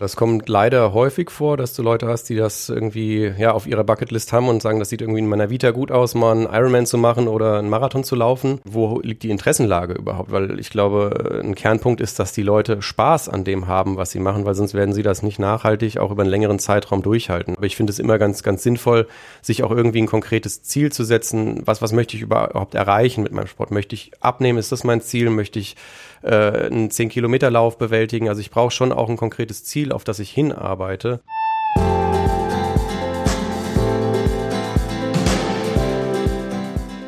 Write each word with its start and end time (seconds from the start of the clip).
Das 0.00 0.16
kommt 0.16 0.48
leider 0.48 0.94
häufig 0.94 1.28
vor, 1.28 1.58
dass 1.58 1.74
du 1.74 1.82
Leute 1.82 2.08
hast, 2.08 2.24
die 2.30 2.34
das 2.34 2.70
irgendwie 2.70 3.34
ja 3.36 3.52
auf 3.52 3.66
ihrer 3.66 3.84
Bucketlist 3.84 4.32
haben 4.32 4.48
und 4.48 4.62
sagen, 4.62 4.78
das 4.78 4.88
sieht 4.88 5.02
irgendwie 5.02 5.18
in 5.18 5.28
meiner 5.28 5.50
Vita 5.50 5.72
gut 5.72 5.92
aus, 5.92 6.14
mal 6.14 6.32
einen 6.32 6.46
Ironman 6.46 6.86
zu 6.86 6.96
machen 6.96 7.28
oder 7.28 7.58
einen 7.58 7.68
Marathon 7.68 8.02
zu 8.02 8.16
laufen. 8.16 8.62
Wo 8.64 9.00
liegt 9.00 9.24
die 9.24 9.28
Interessenlage 9.28 9.92
überhaupt? 9.92 10.32
Weil 10.32 10.58
ich 10.58 10.70
glaube, 10.70 11.42
ein 11.44 11.54
Kernpunkt 11.54 12.00
ist, 12.00 12.18
dass 12.18 12.32
die 12.32 12.40
Leute 12.40 12.80
Spaß 12.80 13.28
an 13.28 13.44
dem 13.44 13.68
haben, 13.68 13.98
was 13.98 14.10
sie 14.10 14.20
machen, 14.20 14.46
weil 14.46 14.54
sonst 14.54 14.72
werden 14.72 14.94
sie 14.94 15.02
das 15.02 15.22
nicht 15.22 15.38
nachhaltig 15.38 15.98
auch 15.98 16.10
über 16.10 16.22
einen 16.22 16.30
längeren 16.30 16.58
Zeitraum 16.58 17.02
durchhalten. 17.02 17.58
Aber 17.58 17.66
ich 17.66 17.76
finde 17.76 17.92
es 17.92 17.98
immer 17.98 18.18
ganz, 18.18 18.42
ganz 18.42 18.62
sinnvoll, 18.62 19.06
sich 19.42 19.64
auch 19.64 19.70
irgendwie 19.70 20.00
ein 20.00 20.06
konkretes 20.06 20.62
Ziel 20.62 20.90
zu 20.90 21.04
setzen. 21.04 21.60
Was, 21.66 21.82
was 21.82 21.92
möchte 21.92 22.16
ich 22.16 22.22
überhaupt 22.22 22.74
erreichen 22.74 23.22
mit 23.22 23.32
meinem 23.32 23.48
Sport? 23.48 23.70
Möchte 23.70 23.94
ich 23.94 24.12
abnehmen? 24.20 24.58
Ist 24.58 24.72
das 24.72 24.82
mein 24.82 25.02
Ziel? 25.02 25.28
Möchte 25.28 25.58
ich 25.58 25.76
äh, 26.22 26.66
einen 26.66 26.90
10-Kilometer-Lauf 26.90 27.78
bewältigen? 27.78 28.28
Also 28.28 28.40
ich 28.40 28.50
brauche 28.50 28.70
schon 28.70 28.92
auch 28.92 29.08
ein 29.08 29.16
konkretes 29.16 29.64
Ziel 29.64 29.92
auf 29.92 30.04
das 30.04 30.18
ich 30.18 30.30
hinarbeite. 30.30 31.20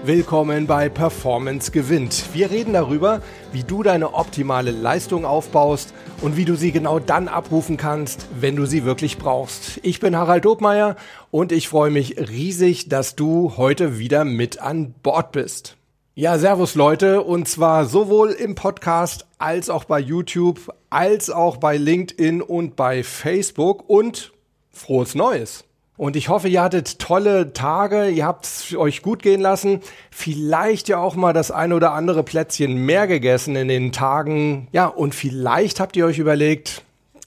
Willkommen 0.05 0.67
bei 0.67 0.89
Performance 0.89 1.71
gewinnt. 1.71 2.25
Wir 2.33 2.51
reden 2.51 2.73
darüber, 2.73 3.23
wie 3.53 3.63
du 3.63 3.85
deine 3.85 4.15
optimale 4.15 4.73
Leistung 4.73 5.25
aufbaust 5.25 5.95
und 6.23 6.37
wie 6.37 6.45
du 6.45 6.57
sie 6.57 6.73
genau 6.73 6.99
dann 6.99 7.29
abrufen 7.29 7.77
kannst, 7.77 8.27
wenn 8.41 8.57
du 8.57 8.67
sie 8.67 8.85
wirklich 8.85 9.17
brauchst. 9.17 9.79
Ich 9.85 10.01
bin 10.01 10.17
Harald 10.17 10.45
Dobmeier 10.45 10.97
und 11.31 11.53
ich 11.53 11.69
freue 11.69 11.93
mich 11.93 12.17
riesig, 12.19 12.89
dass 12.89 13.15
du 13.15 13.57
heute 13.57 14.01
wieder 14.01 14.25
mit 14.25 14.61
an 14.61 14.93
Bord 15.05 15.31
bist. 15.31 15.77
Ja, 16.15 16.37
servus 16.37 16.75
Leute, 16.75 17.23
und 17.23 17.49
zwar 17.49 17.87
sowohl 17.87 18.33
im 18.33 18.55
Podcast 18.55 19.25
als 19.39 19.71
auch 19.71 19.85
bei 19.85 19.99
YouTube, 19.99 20.71
als 20.91 21.31
auch 21.31 21.57
bei 21.57 21.79
LinkedIn 21.79 22.43
und 22.43 22.77
bei 22.77 23.03
Facebook 23.03 23.89
und 23.89 24.31
frohes 24.71 25.15
Neues. 25.15 25.65
Und 25.97 26.15
ich 26.15 26.29
hoffe, 26.29 26.49
ihr 26.49 26.63
hattet 26.63 26.99
tolle 26.99 27.55
Tage, 27.55 28.11
ihr 28.11 28.27
habt 28.27 28.45
es 28.45 28.77
euch 28.77 29.01
gut 29.01 29.23
gehen 29.23 29.41
lassen, 29.41 29.81
vielleicht 30.11 30.89
ja 30.89 30.99
auch 30.99 31.15
mal 31.15 31.33
das 31.33 31.51
eine 31.51 31.75
oder 31.75 31.93
andere 31.93 32.23
Plätzchen 32.23 32.77
mehr 32.77 33.07
gegessen 33.07 33.57
in 33.57 33.69
den 33.69 33.91
Tagen. 33.91 34.69
Ja, 34.73 34.89
und 34.89 35.15
vielleicht 35.15 35.81
habt 35.81 35.97
ihr 35.97 36.05
euch 36.05 36.19
überlegt, 36.19 36.85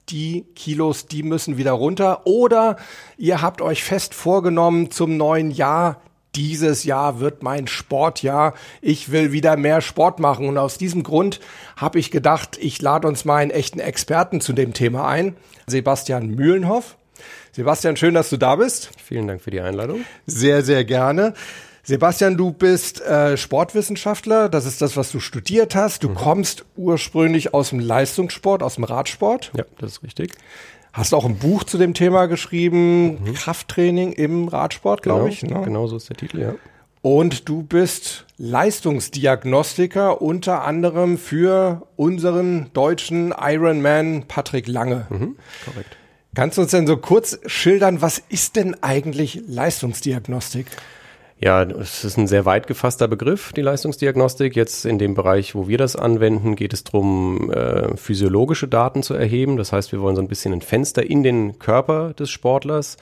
die 0.10 0.46
Kilos, 0.56 1.08
die 1.08 1.24
müssen 1.24 1.58
wieder 1.58 1.72
runter. 1.72 2.28
Oder 2.28 2.76
ihr 3.18 3.42
habt 3.42 3.64
euch 3.64 3.84
fest 3.84 4.14
vorgenommen, 4.14 4.92
zum 4.92 5.18
neuen 5.18 5.50
Jahr 5.50 6.02
dieses 6.36 6.84
Jahr 6.84 7.20
wird 7.20 7.44
mein 7.44 7.68
Sportjahr. 7.68 8.54
Ich 8.82 9.12
will 9.12 9.32
wieder 9.32 9.58
mehr 9.58 9.82
Sport 9.82 10.20
machen. 10.20 10.48
Und 10.48 10.58
aus 10.58 10.78
diesem 10.78 11.04
Grund 11.04 11.40
habe 11.78 12.00
ich 12.00 12.12
gedacht, 12.12 12.58
ich 12.60 12.82
lade 12.82 13.08
uns 13.08 13.26
mal 13.26 13.38
einen 13.38 13.52
echten 13.52 13.80
Experten 13.80 14.42
zu 14.42 14.54
dem 14.54 14.74
Thema 14.74 15.08
ein. 15.08 15.36
Sebastian 15.68 16.28
Mühlenhoff. 16.28 16.98
Sebastian, 17.52 17.96
schön, 17.96 18.14
dass 18.14 18.30
du 18.30 18.38
da 18.38 18.58
bist. 18.58 18.90
Vielen 19.02 19.28
Dank 19.28 19.42
für 19.42 19.52
die 19.52 19.62
Einladung. 19.62 20.04
Sehr, 20.26 20.62
sehr 20.62 20.84
gerne. 20.84 21.34
Sebastian, 21.84 22.36
du 22.36 22.52
bist 22.52 23.00
äh, 23.02 23.38
Sportwissenschaftler. 23.38 24.50
Das 24.50 24.66
ist 24.66 24.82
das, 24.82 24.98
was 24.98 25.12
du 25.12 25.20
studiert 25.20 25.76
hast. 25.76 26.04
Du 26.04 26.10
mhm. 26.10 26.16
kommst 26.16 26.66
ursprünglich 26.76 27.54
aus 27.54 27.70
dem 27.70 27.80
Leistungssport, 27.80 28.64
aus 28.64 28.76
dem 28.76 28.86
Radsport. 28.86 29.52
Ja, 29.56 29.66
das 29.78 29.94
ist 29.94 30.04
richtig. 30.04 30.34
Hast 30.96 31.14
auch 31.14 31.26
ein 31.26 31.36
Buch 31.36 31.66
zu 31.66 31.78
dem 31.78 31.94
Thema 31.94 32.28
geschrieben, 32.28 33.22
mhm. 33.22 33.34
Krafttraining 33.34 34.14
im 34.14 34.48
Radsport, 34.48 35.02
glaube 35.02 35.24
genau, 35.24 35.32
ich. 35.32 35.44
Ne? 35.44 35.62
Genau 35.66 35.88
so 35.88 35.98
ist 35.98 36.08
der 36.08 36.16
Titel, 36.16 36.40
ja. 36.40 36.56
Und 37.02 37.50
du 37.50 37.64
bist 37.64 38.26
Leistungsdiagnostiker 38.38 40.22
unter 40.22 40.64
anderem 40.64 41.18
für 41.18 41.86
unseren 41.98 42.72
deutschen 42.72 43.34
Ironman 43.38 44.24
Patrick 44.30 44.70
Lange. 44.70 45.06
Mhm, 45.10 45.36
korrekt. 45.66 45.98
Kannst 46.34 46.58
du 46.58 46.62
uns 46.62 46.72
denn 46.72 46.88
so 46.88 46.96
kurz 46.96 47.40
schildern, 47.46 48.02
was 48.02 48.18
ist 48.30 48.56
denn 48.56 48.82
eigentlich 48.82 49.42
Leistungsdiagnostik? 49.48 50.68
Ja, 51.38 51.64
es 51.64 52.06
ist 52.06 52.18
ein 52.18 52.28
sehr 52.28 52.46
weit 52.46 52.66
gefasster 52.66 53.10
Begriff, 53.10 53.52
die 53.52 53.62
Leistungsdiagnostik. 53.62 54.56
Jetzt 54.56 54.86
in 54.86 54.98
dem 54.98 55.16
Bereich, 55.16 55.54
wo 55.54 55.68
wir 55.68 55.78
das 55.78 55.98
anwenden, 55.98 56.56
geht 56.56 56.74
es 56.74 56.86
darum, 56.86 57.52
äh, 57.52 57.98
physiologische 57.98 58.70
Daten 58.70 59.04
zu 59.04 59.14
erheben. 59.14 59.58
Das 59.58 59.74
heißt, 59.74 59.92
wir 59.92 60.00
wollen 60.00 60.16
so 60.16 60.22
ein 60.22 60.30
bisschen 60.30 60.54
ein 60.54 60.62
Fenster 60.62 61.04
in 61.04 61.24
den 61.24 61.60
Körper 61.60 62.14
des 62.14 62.30
Sportlers 62.30 62.96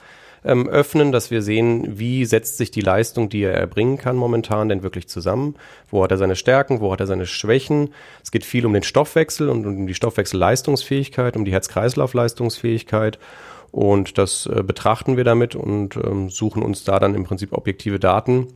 ähm, 0.44 0.68
öffnen, 0.68 1.12
dass 1.12 1.30
wir 1.30 1.42
sehen, 1.42 1.98
wie 1.98 2.24
setzt 2.24 2.58
sich 2.58 2.72
die 2.72 2.80
Leistung, 2.80 3.28
die 3.28 3.42
er 3.42 3.54
erbringen 3.54 3.98
kann 3.98 4.16
momentan, 4.16 4.68
denn 4.68 4.82
wirklich 4.82 5.08
zusammen. 5.08 5.54
Wo 5.88 6.02
hat 6.02 6.10
er 6.10 6.18
seine 6.18 6.36
Stärken, 6.36 6.80
wo 6.80 6.92
hat 6.92 7.00
er 7.00 7.06
seine 7.06 7.26
Schwächen? 7.26 7.94
Es 8.22 8.32
geht 8.32 8.44
viel 8.44 8.66
um 8.66 8.72
den 8.72 8.82
Stoffwechsel 8.82 9.48
und 9.48 9.64
um 9.64 9.86
die 9.86 9.94
Stoffwechselleistungsfähigkeit, 9.94 11.36
um 11.36 11.44
die 11.44 11.52
Herz-Kreislauf-Leistungsfähigkeit. 11.52 13.18
Und 13.74 14.18
das 14.18 14.46
äh, 14.46 14.62
betrachten 14.62 15.16
wir 15.16 15.24
damit 15.24 15.56
und 15.56 15.96
ähm, 15.96 16.30
suchen 16.30 16.62
uns 16.62 16.84
da 16.84 17.00
dann 17.00 17.16
im 17.16 17.24
Prinzip 17.24 17.52
objektive 17.52 17.98
Daten, 17.98 18.46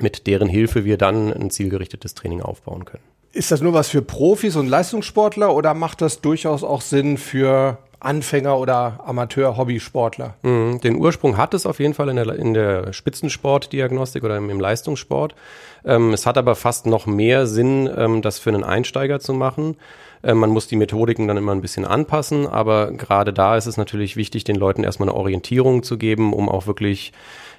mit 0.00 0.26
deren 0.26 0.48
Hilfe 0.48 0.84
wir 0.84 0.98
dann 0.98 1.32
ein 1.32 1.50
zielgerichtetes 1.50 2.14
Training 2.14 2.42
aufbauen 2.42 2.84
können. 2.84 3.04
Ist 3.30 3.52
das 3.52 3.60
nur 3.60 3.72
was 3.72 3.88
für 3.88 4.02
Profis 4.02 4.56
und 4.56 4.66
Leistungssportler 4.66 5.54
oder 5.54 5.74
macht 5.74 6.00
das 6.00 6.22
durchaus 6.22 6.64
auch 6.64 6.80
Sinn 6.80 7.18
für 7.18 7.78
Anfänger 8.00 8.58
oder 8.58 8.98
Amateur-Hobbysportler? 9.06 10.34
Mhm, 10.42 10.80
den 10.80 10.96
Ursprung 10.96 11.36
hat 11.36 11.54
es 11.54 11.64
auf 11.64 11.78
jeden 11.78 11.94
Fall 11.94 12.08
in 12.08 12.16
der, 12.16 12.34
in 12.34 12.52
der 12.52 12.92
Spitzensportdiagnostik 12.92 14.24
oder 14.24 14.38
im, 14.38 14.50
im 14.50 14.58
Leistungssport. 14.58 15.36
Ähm, 15.84 16.12
es 16.12 16.26
hat 16.26 16.36
aber 16.36 16.56
fast 16.56 16.86
noch 16.86 17.06
mehr 17.06 17.46
Sinn, 17.46 17.88
ähm, 17.96 18.22
das 18.22 18.40
für 18.40 18.50
einen 18.50 18.64
Einsteiger 18.64 19.20
zu 19.20 19.34
machen. 19.34 19.76
Äh, 20.22 20.34
man 20.34 20.50
muss 20.50 20.66
die 20.66 20.76
Methodiken 20.76 21.28
dann 21.28 21.36
immer 21.36 21.52
ein 21.52 21.60
bisschen 21.60 21.84
anpassen, 21.84 22.46
aber 22.46 22.92
gerade 22.92 23.32
da 23.32 23.56
ist 23.56 23.66
es 23.66 23.76
natürlich 23.76 24.16
wichtig, 24.16 24.44
den 24.44 24.56
Leuten 24.56 24.84
erstmal 24.84 25.08
eine 25.08 25.18
Orientierung 25.18 25.82
zu 25.82 25.98
geben, 25.98 26.32
um 26.32 26.48
auch 26.48 26.66
wirklich 26.66 27.12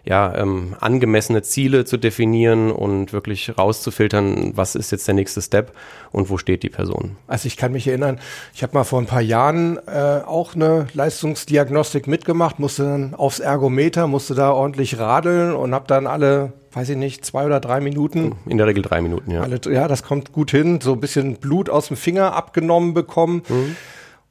ja, 0.06 0.36
ähm, 0.36 0.76
angemessene 0.80 1.42
Ziele 1.42 1.86
zu 1.86 1.98
definieren 1.98 2.72
und 2.72 3.14
wirklich 3.14 3.58
rauszufiltern, 3.58 4.54
was 4.56 4.76
ist 4.76 4.92
jetzt 4.92 5.08
der 5.08 5.16
nächste 5.16 5.42
Step 5.42 5.74
und 6.12 6.30
wo 6.30 6.38
steht 6.38 6.64
die 6.64 6.70
Person. 6.70 7.18
Also 7.28 7.48
ich 7.48 7.58
kann 7.58 7.72
mich 7.72 7.88
erinnern, 7.88 8.20
ich 8.54 8.64
habe 8.64 8.74
mal 8.74 8.84
vor 8.84 9.00
ein 9.00 9.06
paar 9.06 9.22
Jahren 9.22 9.78
äh, 9.88 10.22
auch 10.26 10.56
eine 10.56 10.88
Leistungsdiagnostik 10.94 12.08
mitgemacht, 12.08 12.60
musste 12.60 12.84
dann 12.84 13.14
aufs 13.16 13.40
Ergometer, 13.40 14.08
musste 14.08 14.36
da 14.36 14.52
ordentlich 14.52 14.98
radeln 15.00 15.54
und 15.54 15.74
habe 15.74 15.86
dann 15.88 16.08
alle 16.08 16.54
weiß 16.72 16.90
ich 16.90 16.98
nicht, 16.98 17.26
zwei 17.26 17.46
oder 17.46 17.60
drei 17.60 17.80
Minuten. 17.80 18.36
In 18.46 18.58
der 18.58 18.68
Regel 18.68 18.84
drei 18.84 19.02
Minuten, 19.02 19.32
ja. 19.32 19.42
Alle, 19.42 19.60
ja, 19.70 19.88
das 19.88 20.04
kommt 20.04 20.32
gut 20.32 20.52
hin. 20.52 20.80
So 20.82 20.94
ein 20.94 21.00
bisschen 21.00 21.38
Blut 21.38 21.70
aus 21.70 21.88
dem 21.88 21.98
Finger 21.98 22.36
abgenommen 22.36 22.94
bekommen. 22.94 23.42
Mhm. 23.50 23.76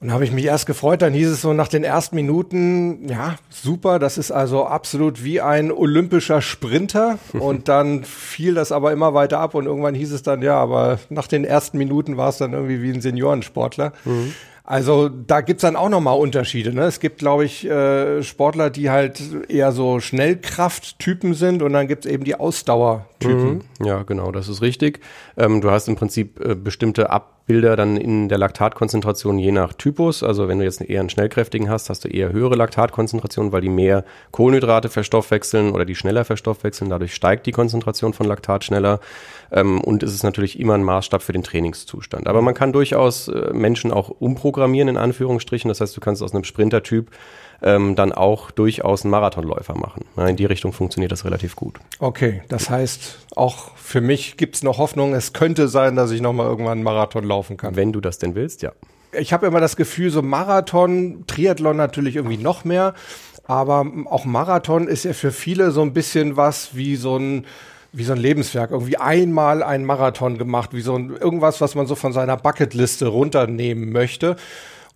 Und 0.01 0.13
habe 0.13 0.23
ich 0.23 0.31
mich 0.31 0.45
erst 0.45 0.67
gefreut, 0.67 1.03
dann 1.03 1.13
hieß 1.13 1.29
es 1.29 1.41
so 1.41 1.53
nach 1.53 1.67
den 1.67 1.83
ersten 1.83 2.15
Minuten, 2.15 3.09
ja, 3.09 3.35
super, 3.51 3.99
das 3.99 4.17
ist 4.17 4.31
also 4.31 4.65
absolut 4.65 5.25
wie 5.25 5.41
ein 5.41 5.73
olympischer 5.73 6.41
Sprinter. 6.41 7.19
Und 7.33 7.67
dann 7.69 8.05
fiel 8.05 8.55
das 8.55 8.71
aber 8.71 8.93
immer 8.93 9.13
weiter 9.15 9.41
ab 9.41 9.55
und 9.55 9.67
irgendwann 9.67 9.95
hieß 9.95 10.13
es 10.13 10.23
dann, 10.23 10.43
ja, 10.43 10.57
aber 10.57 10.99
nach 11.09 11.27
den 11.27 11.45
ersten 11.45 11.79
Minuten 11.79 12.17
war 12.17 12.29
es 12.29 12.39
dann 12.39 12.53
irgendwie 12.53 12.83
wie 12.83 12.91
ein 12.91 13.01
Seniorensportler. 13.01 13.93
Mhm. 14.05 14.35
Also 14.69 15.09
da 15.09 15.41
gibt's 15.41 15.63
dann 15.63 15.77
auch 15.77 15.89
nochmal 15.89 16.19
Unterschiede. 16.19 16.75
Ne? 16.75 16.83
Es 16.83 17.01
gibt, 17.01 17.21
glaube 17.21 17.47
ich, 17.47 17.65
äh, 17.65 18.23
Sportler, 18.23 18.69
die 18.69 18.91
halt 18.91 19.23
eher 19.49 19.73
so 19.73 19.99
Schnellkrafttypen 19.99 21.33
sind 21.33 21.63
und 21.63 21.73
dann 21.73 21.89
gibt's 21.89 22.05
eben 22.05 22.23
die 22.23 22.35
Ausdauertypen. 22.35 23.63
Mhm. 23.81 23.87
Ja, 23.87 24.03
genau, 24.03 24.31
das 24.31 24.47
ist 24.49 24.61
richtig. 24.61 25.01
Ähm, 25.39 25.63
du 25.63 25.71
hast 25.71 25.89
im 25.89 25.97
Prinzip 25.97 26.39
äh, 26.45 26.55
bestimmte 26.55 27.09
Ab 27.09 27.38
Bilder 27.49 27.77
dann 27.77 27.97
in 27.97 28.29
der 28.29 28.37
Laktatkonzentration 28.37 29.39
je 29.39 29.51
nach 29.51 29.73
Typus. 29.73 30.23
Also 30.23 30.47
wenn 30.47 30.59
du 30.59 30.65
jetzt 30.65 30.83
eher 30.83 31.01
einen 31.01 31.09
schnellkräftigen 31.09 31.71
hast, 31.71 31.89
hast 31.89 32.05
du 32.05 32.09
eher 32.09 32.31
höhere 32.31 32.55
Laktatkonzentration, 32.55 33.53
weil 33.53 33.63
die 33.63 33.71
mehr 33.71 34.05
Kohlenhydrate 34.31 34.91
verstoffwechseln 34.91 35.73
oder 35.73 35.87
die 35.87 35.95
schneller 35.95 36.27
verstoffwechseln. 36.27 36.91
Dadurch 36.91 37.15
steigt 37.15 37.47
die 37.47 37.53
Konzentration 37.53 38.13
von 38.13 38.27
Laktat 38.27 38.65
schneller. 38.65 39.01
Ähm, 39.51 39.81
und 39.81 40.03
es 40.03 40.13
ist 40.13 40.23
natürlich 40.23 40.61
immer 40.61 40.75
ein 40.75 40.85
Maßstab 40.85 41.23
für 41.23 41.33
den 41.33 41.43
Trainingszustand. 41.43 42.29
Aber 42.29 42.43
man 42.43 42.53
kann 42.53 42.73
durchaus 42.73 43.29
äh, 43.29 43.53
Menschen 43.55 43.93
auch 43.93 44.11
umprogrammieren, 44.11 44.89
in 44.89 44.97
Anführungsstrichen. 44.99 45.69
Das 45.69 45.81
heißt, 45.81 45.97
du 45.97 46.01
kannst 46.01 46.23
aus 46.23 46.35
einem 46.35 46.45
Sprintertyp 46.45 47.11
ähm, 47.63 47.97
dann 47.97 48.13
auch 48.13 48.51
durchaus 48.51 49.03
einen 49.03 49.11
Marathonläufer 49.11 49.75
machen. 49.75 50.05
in 50.17 50.37
die 50.37 50.45
Richtung 50.45 50.73
funktioniert 50.73 51.13
das 51.13 51.25
relativ 51.25 51.57
gut. 51.57 51.79
Okay, 51.99 52.43
das 52.49 52.71
heißt, 52.71 53.27
auch 53.37 53.77
für 53.77 54.01
mich 54.01 54.37
gibt 54.37 54.57
es 54.57 54.63
noch 54.63 54.79
Hoffnung, 54.79 55.15
es 55.15 55.33
könnte 55.33 55.69
sein, 55.69 55.97
dass 55.97 56.11
ich 56.11 56.21
nochmal 56.21 56.47
irgendwann 56.47 56.79
einen 56.79 56.83
Marathon 56.83 57.25
laufen 57.25 57.57
kann. 57.57 57.77
Wenn 57.77 57.93
du 57.93 58.01
das 58.01 58.19
denn 58.19 58.35
willst, 58.35 58.63
ja. 58.63 58.73
Ich 59.13 59.33
habe 59.33 59.47
immer 59.47 59.61
das 59.61 59.77
Gefühl, 59.77 60.11
so 60.11 60.21
Marathon, 60.21 61.25
Triathlon 61.27 61.77
natürlich 61.77 62.17
irgendwie 62.17 62.37
noch 62.37 62.65
mehr, 62.65 62.95
aber 63.45 63.87
auch 64.05 64.27
Marathon 64.27 64.87
ist 64.87 65.05
ja 65.05 65.15
für 65.15 65.33
viele 65.33 65.71
so 65.71 65.81
ein 65.81 65.95
bisschen 65.95 66.37
was 66.37 66.77
wie 66.77 66.97
so 66.97 67.17
ein 67.17 67.47
wie 67.91 68.05
so 68.05 68.13
ein 68.13 68.19
Lebenswerk, 68.19 68.71
irgendwie 68.71 68.99
einmal 68.99 69.63
einen 69.63 69.85
Marathon 69.87 70.37
gemacht, 70.37 70.71
wie 70.75 70.83
so 70.83 70.95
ein, 70.95 71.17
irgendwas, 71.17 71.61
was 71.63 71.75
man 71.75 71.87
so 71.87 71.95
von 71.95 72.13
seiner 72.13 72.37
Bucketliste 72.37 73.07
runternehmen 73.07 73.91
möchte. 73.91 74.37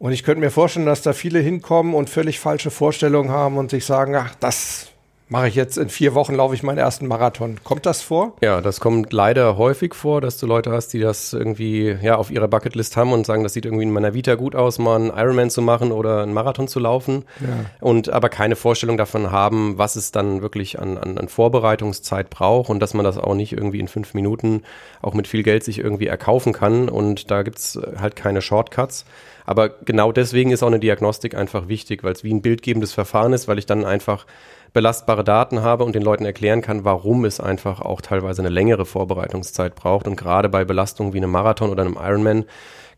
Und 0.03 0.11
ich 0.11 0.25
könnte 0.25 0.41
mir 0.41 0.51
vorstellen, 0.51 0.85
dass 0.85 1.03
da 1.03 1.13
viele 1.13 1.39
hinkommen 1.39 1.95
und 1.95 2.11
völlig 2.11 2.41
falsche 2.41 2.73
Vorstellungen 2.73 3.31
haben 3.31 3.57
und 3.57 3.71
sich 3.71 3.85
sagen, 3.85 4.17
ach, 4.17 4.35
das 4.41 4.89
mache 5.29 5.47
ich 5.47 5.55
jetzt 5.55 5.79
in 5.79 5.91
vier 5.91 6.13
Wochen, 6.15 6.35
laufe 6.35 6.57
ich 6.57 6.65
meinen 6.65 6.79
ersten 6.79 7.07
Marathon. 7.07 7.61
Kommt 7.63 7.87
das 7.87 8.03
vor? 8.03 8.37
Ja, 8.43 8.61
das 8.61 8.81
kommt 8.81 9.13
leider 9.13 9.57
häufig 9.57 9.95
vor, 9.95 10.21
dass 10.21 10.39
du 10.39 10.47
Leute 10.47 10.73
hast, 10.73 10.89
die 10.89 10.99
das 10.99 11.33
irgendwie 11.33 11.97
ja 12.03 12.17
auf 12.17 12.33
ihrer 12.33 12.49
Bucketlist 12.49 12.97
haben 12.97 13.13
und 13.13 13.27
sagen, 13.27 13.45
das 13.45 13.53
sieht 13.53 13.65
irgendwie 13.65 13.85
in 13.85 13.93
meiner 13.93 14.13
Vita 14.13 14.35
gut 14.35 14.57
aus, 14.57 14.81
mal 14.81 14.97
einen 14.97 15.11
Ironman 15.17 15.51
zu 15.51 15.63
machen 15.63 15.93
oder 15.93 16.25
einen 16.25 16.35
Marathon 16.35 16.67
zu 16.67 16.81
laufen 16.81 17.25
ja. 17.39 17.47
und 17.79 18.09
aber 18.11 18.29
keine 18.29 18.57
Vorstellung 18.57 18.97
davon 18.97 19.31
haben, 19.31 19.79
was 19.79 19.95
es 19.95 20.11
dann 20.11 20.43
wirklich 20.43 20.81
an, 20.81 20.99
an, 20.99 21.17
an 21.17 21.29
Vorbereitungszeit 21.29 22.29
braucht 22.29 22.71
und 22.71 22.81
dass 22.81 22.93
man 22.93 23.05
das 23.05 23.19
auch 23.19 23.37
nicht 23.37 23.53
irgendwie 23.53 23.79
in 23.79 23.87
fünf 23.87 24.15
Minuten 24.15 24.65
auch 25.01 25.15
mit 25.15 25.29
viel 25.29 25.45
Geld 25.45 25.63
sich 25.63 25.79
irgendwie 25.79 26.09
erkaufen 26.09 26.53
kann 26.53 26.89
und 26.89 27.31
da 27.31 27.45
gibt's 27.45 27.79
halt 28.01 28.17
keine 28.17 28.43
Shortcuts. 28.43 29.05
Aber 29.45 29.69
genau 29.69 30.13
deswegen 30.13 30.51
ist 30.51 30.63
auch 30.63 30.69
eine 30.69 30.81
Diagnostik 30.81 31.35
einfach 31.35 31.69
wichtig, 31.69 32.05
weil 32.05 32.13
es 32.13 32.25
wie 32.25 32.33
ein 32.33 32.43
bildgebendes 32.43 32.93
Verfahren 32.93 33.33
ist, 33.33 33.49
weil 33.49 33.59
ich 33.59 33.67
dann 33.67 33.85
einfach 33.85 34.27
belastbare 34.73 35.25
Daten 35.25 35.63
habe 35.63 35.85
und 35.85 35.95
den 35.95 36.03
Leuten 36.03 36.25
erklären 36.25 36.63
kann, 36.63 36.85
warum 36.85 37.25
es 37.25 37.41
einfach 37.41 37.81
auch 37.81 38.01
teilweise 38.01 38.43
eine 38.43 38.49
längere 38.49 38.87
Vorbereitungszeit 38.87 39.75
braucht. 39.75 40.07
Und 40.07 40.17
gerade 40.17 40.49
bei 40.49 40.65
Belastungen 40.65 41.13
wie 41.13 41.19
einem 41.19 41.31
Marathon 41.31 41.71
oder 41.71 41.83
einem 41.83 41.99
Ironman 42.01 42.45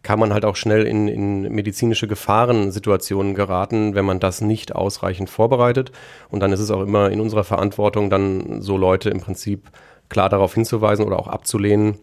kann 0.02 0.20
man 0.20 0.32
halt 0.32 0.44
auch 0.44 0.54
schnell 0.54 0.86
in, 0.86 1.08
in 1.08 1.42
medizinische 1.52 2.06
Gefahrensituationen 2.06 3.34
geraten, 3.34 3.94
wenn 3.94 4.04
man 4.04 4.20
das 4.20 4.42
nicht 4.42 4.74
ausreichend 4.74 5.30
vorbereitet. 5.30 5.92
Und 6.28 6.40
dann 6.40 6.52
ist 6.52 6.60
es 6.60 6.70
auch 6.70 6.82
immer 6.82 7.10
in 7.10 7.20
unserer 7.20 7.42
Verantwortung, 7.42 8.10
dann 8.10 8.60
so 8.60 8.76
Leute 8.76 9.10
im 9.10 9.20
Prinzip 9.20 9.70
klar 10.10 10.28
darauf 10.28 10.54
hinzuweisen 10.54 11.06
oder 11.06 11.18
auch 11.18 11.26
abzulehnen, 11.26 11.98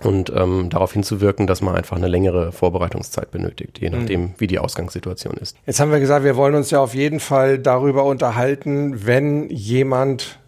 und 0.00 0.32
ähm, 0.34 0.68
darauf 0.70 0.92
hinzuwirken, 0.92 1.46
dass 1.46 1.60
man 1.60 1.74
einfach 1.74 1.96
eine 1.96 2.08
längere 2.08 2.52
Vorbereitungszeit 2.52 3.30
benötigt, 3.30 3.78
je 3.80 3.90
nachdem, 3.90 4.20
mhm. 4.20 4.34
wie 4.38 4.46
die 4.46 4.58
Ausgangssituation 4.58 5.34
ist. 5.34 5.56
Jetzt 5.66 5.80
haben 5.80 5.92
wir 5.92 6.00
gesagt, 6.00 6.24
wir 6.24 6.36
wollen 6.36 6.54
uns 6.54 6.70
ja 6.70 6.80
auf 6.80 6.94
jeden 6.94 7.20
Fall 7.20 7.58
darüber 7.58 8.04
unterhalten, 8.04 9.06
wenn 9.06 9.48
jemand 9.50 10.38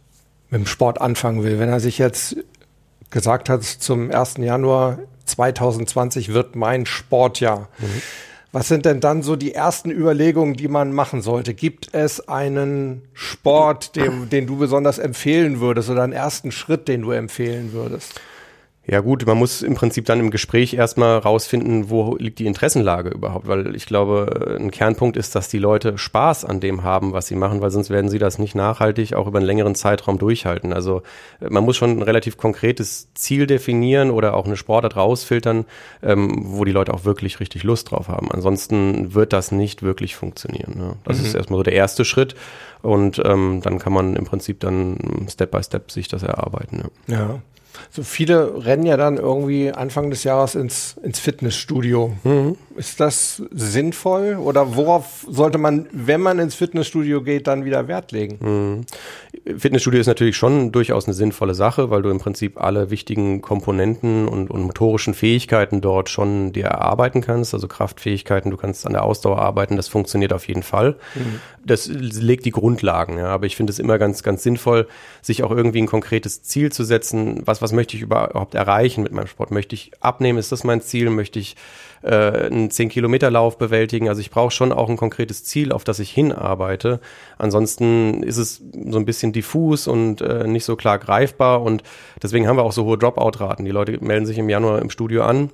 mit 0.50 0.61
dem 0.61 0.67
Sport 0.67 1.00
anfangen 1.00 1.43
will, 1.44 1.58
wenn 1.58 1.69
er 1.69 1.81
sich 1.81 1.99
jetzt 1.99 2.37
gesagt 3.11 3.49
hat, 3.49 3.62
zum 3.62 4.11
1. 4.11 4.38
Januar 4.38 4.99
2020 5.25 6.32
wird 6.32 6.56
mein 6.56 6.87
Sportjahr. 6.87 7.69
Mhm. 7.79 8.02
Was 8.52 8.69
sind 8.69 8.85
denn 8.85 9.00
dann 9.00 9.23
so 9.23 9.35
die 9.35 9.52
ersten 9.52 9.91
Überlegungen, 9.91 10.55
die 10.55 10.69
man 10.69 10.93
machen 10.93 11.23
sollte? 11.23 11.55
Gibt 11.55 11.93
es 11.93 12.29
einen 12.29 13.02
Sport, 13.12 13.96
den, 13.96 14.29
den 14.31 14.46
du 14.46 14.56
besonders 14.56 14.99
empfehlen 14.99 15.58
würdest 15.58 15.91
oder 15.91 16.05
einen 16.05 16.12
ersten 16.12 16.52
Schritt, 16.52 16.87
den 16.87 17.02
du 17.02 17.11
empfehlen 17.11 17.73
würdest? 17.73 18.20
Ja 18.87 19.01
gut, 19.01 19.27
man 19.27 19.39
muss 19.39 19.63
im 19.63 19.75
Prinzip 19.75 20.05
dann 20.05 20.21
im 20.21 20.31
Gespräch 20.31 20.75
erstmal 20.75 21.17
rausfinden, 21.17 21.89
wo 21.89 22.17
liegt 22.17 22.39
die 22.39 22.47
Interessenlage 22.47 23.09
überhaupt, 23.09 23.47
weil 23.47 23.75
ich 23.75 23.87
glaube, 23.87 24.57
ein 24.61 24.71
Kernpunkt 24.71 25.17
ist, 25.17 25.35
dass 25.35 25.49
die 25.49 25.59
Leute 25.59 25.97
Spaß 25.97 26.45
an 26.45 26.61
dem 26.61 26.83
haben, 26.83 27.15
was 27.15 27.27
sie 27.27 27.35
machen, 27.35 27.63
weil 27.63 27.71
sonst 27.71 27.89
werden 27.89 28.11
sie 28.11 28.19
das 28.19 28.39
nicht 28.39 28.55
nachhaltig 28.55 29.15
auch 29.15 29.27
über 29.27 29.39
einen 29.39 29.47
längeren 29.47 29.75
Zeitraum 29.75 30.19
durchhalten. 30.19 30.75
Also 30.75 31.03
äh, 31.41 31.49
man 31.49 31.65
muss 31.65 31.77
schon 31.77 31.93
ein 31.93 32.03
relativ 32.03 32.37
konkretes 32.37 33.09
Ziel 33.15 33.47
definieren 33.47 34.11
oder 34.11 34.35
auch 34.35 34.45
eine 34.45 34.57
Sportart 34.57 34.97
rausfiltern, 34.97 35.65
ähm, 36.03 36.43
wo 36.45 36.67
die 36.67 36.73
Leute 36.73 36.93
auch 36.93 37.07
wirklich 37.07 37.41
richtig 37.41 37.63
Lust 37.63 37.91
drauf 37.91 38.09
haben. 38.09 38.31
Ansonsten 38.31 39.15
wird 39.15 39.33
das 39.33 39.51
nicht 39.51 39.83
wirklich 39.83 40.15
funktionieren. 40.15 40.75
Ne? 40.77 40.97
Das 41.05 41.21
mhm. 41.21 41.27
ist 41.27 41.35
erstmal 41.35 41.59
so 41.59 41.63
der 41.63 41.75
erste 41.75 42.05
Schritt 42.05 42.35
und 42.83 43.19
ähm, 43.25 43.61
dann 43.63 43.79
kann 43.79 43.95
man 43.95 44.15
im 44.15 44.27
Prinzip 44.27 44.61
dann 44.61 45.27
Step 45.31 45.53
by 45.53 45.63
Step 45.63 45.91
sich 45.91 46.09
das 46.09 46.23
erarbeiten. 46.23 46.91
Ja. 47.07 47.17
ja. 47.17 47.41
So 47.91 48.03
viele 48.03 48.65
rennen 48.65 48.87
ja 48.87 48.97
dann 48.97 49.17
irgendwie 49.17 49.71
Anfang 49.71 50.11
des 50.11 50.25
Jahres 50.25 50.55
ins, 50.55 50.97
ins 51.03 51.19
Fitnessstudio. 51.19 52.12
Mhm. 52.25 52.56
Ist 52.76 53.00
das 53.00 53.43
sinnvoll 53.53 54.37
oder 54.37 54.75
worauf 54.76 55.26
sollte 55.29 55.59
man, 55.59 55.87
wenn 55.93 56.21
man 56.21 56.38
ins 56.38 56.55
Fitnessstudio 56.55 57.23
geht, 57.23 57.47
dann 57.47 57.65
wieder 57.65 57.87
Wert 57.88 58.12
legen? 58.12 58.38
Mhm. 58.41 59.59
Fitnessstudio 59.59 60.00
ist 60.00 60.06
natürlich 60.06 60.37
schon 60.37 60.73
durchaus 60.73 61.06
eine 61.06 61.15
sinnvolle 61.15 61.55
Sache, 61.55 61.91
weil 61.91 62.03
du 62.03 62.11
im 62.11 62.19
Prinzip 62.19 62.61
alle 62.61 62.91
wichtigen 62.91 63.43
Komponenten 63.43 64.27
und, 64.27 64.50
und 64.50 64.62
motorischen 64.62 65.15
Fähigkeiten 65.15 65.81
dort 65.81 66.09
schon 66.09 66.53
dir 66.53 66.65
erarbeiten 66.65 67.20
kannst. 67.20 67.55
Also 67.55 67.69
Kraftfähigkeiten, 67.69 68.50
du 68.50 68.56
kannst 68.56 68.87
an 68.87 68.93
der 68.93 69.05
Ausdauer 69.05 69.38
arbeiten, 69.38 69.77
das 69.77 69.88
funktioniert 69.88 70.32
auf 70.32 70.49
jeden 70.49 70.62
Fall. 70.62 70.97
Mhm. 71.15 71.41
Das 71.65 71.87
legt 71.88 72.44
die 72.44 72.50
Grundlagen, 72.50 73.19
ja. 73.19 73.27
Aber 73.27 73.47
ich 73.47 73.56
finde 73.56 73.73
es 73.73 73.79
immer 73.79 73.99
ganz, 73.99 74.23
ganz 74.23 74.43
sinnvoll, 74.43 74.87
sich 75.23 75.43
auch 75.43 75.50
irgendwie 75.50 75.81
ein 75.81 75.87
konkretes 75.87 76.43
Ziel 76.43 76.70
zu 76.73 76.85
setzen. 76.85 77.43
Was, 77.44 77.62
was 77.65 77.73
möchte 77.73 77.97
ich 77.97 78.03
überhaupt 78.03 78.55
erreichen 78.55 79.03
mit 79.03 79.13
meinem 79.13 79.27
Sport? 79.27 79.51
Möchte 79.51 79.75
ich 79.75 79.91
abnehmen? 80.01 80.39
Ist 80.39 80.53
das 80.53 80.65
mein 80.65 80.83
Ziel? 80.83 81.09
Möchte 81.09 81.39
ich 81.39 81.57
äh, 82.03 82.11
einen 82.11 82.69
10-Kilometer-Lauf 82.69 83.57
bewältigen? 83.57 84.11
Also 84.11 84.21
ich 84.21 84.31
brauche 84.31 84.51
schon 84.51 84.71
auch 84.71 84.91
ein 84.91 84.99
konkretes 84.99 85.45
Ziel, 85.45 85.73
auf 85.73 85.83
das 85.83 85.99
ich 85.99 86.11
hinarbeite. 86.11 87.01
Ansonsten 87.39 88.23
ist 88.23 88.37
es 88.37 88.63
so 88.91 88.99
ein 88.99 89.07
bisschen 89.07 89.33
diffus 89.33 89.89
und 89.89 90.21
äh, 90.21 90.47
nicht 90.47 90.67
so 90.67 90.77
klar 90.77 90.99
greifbar 90.99 91.63
und 91.63 91.83
deswegen 92.23 92.47
haben 92.47 92.59
wir 92.59 92.65
auch 92.65 92.73
so 92.73 92.85
hohe 92.85 92.99
Dropout-Raten. 92.99 93.65
Die 93.65 93.71
Leute 93.71 93.99
melden 94.05 94.27
sich 94.27 94.37
im 94.37 94.51
Januar 94.51 94.83
im 94.83 94.91
Studio 94.91 95.23
an 95.23 95.49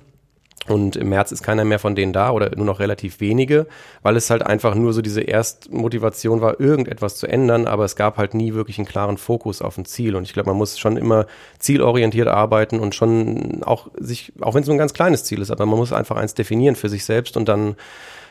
und 0.67 0.95
im 0.95 1.09
März 1.09 1.31
ist 1.31 1.41
keiner 1.41 1.65
mehr 1.65 1.79
von 1.79 1.95
denen 1.95 2.13
da 2.13 2.31
oder 2.31 2.55
nur 2.55 2.65
noch 2.65 2.79
relativ 2.79 3.19
wenige, 3.19 3.65
weil 4.03 4.15
es 4.15 4.29
halt 4.29 4.43
einfach 4.43 4.75
nur 4.75 4.93
so 4.93 5.01
diese 5.01 5.21
Erstmotivation 5.21 6.41
war, 6.41 6.59
irgendetwas 6.59 7.17
zu 7.17 7.27
ändern, 7.27 7.67
aber 7.67 7.85
es 7.85 7.95
gab 7.95 8.17
halt 8.17 8.33
nie 8.33 8.53
wirklich 8.53 8.77
einen 8.77 8.87
klaren 8.87 9.17
Fokus 9.17 9.61
auf 9.61 9.77
ein 9.77 9.85
Ziel. 9.85 10.15
Und 10.15 10.23
ich 10.23 10.33
glaube, 10.33 10.49
man 10.49 10.57
muss 10.57 10.77
schon 10.77 10.97
immer 10.97 11.25
zielorientiert 11.59 12.27
arbeiten 12.27 12.79
und 12.79 12.93
schon 12.93 13.63
auch 13.63 13.87
sich, 13.97 14.33
auch 14.41 14.53
wenn 14.53 14.61
es 14.61 14.67
nur 14.67 14.75
ein 14.75 14.79
ganz 14.79 14.93
kleines 14.93 15.23
Ziel 15.23 15.41
ist, 15.41 15.51
aber 15.51 15.65
man 15.65 15.79
muss 15.79 15.93
einfach 15.93 16.15
eins 16.15 16.35
definieren 16.35 16.75
für 16.75 16.89
sich 16.89 17.05
selbst 17.05 17.37
und 17.37 17.49
dann 17.49 17.75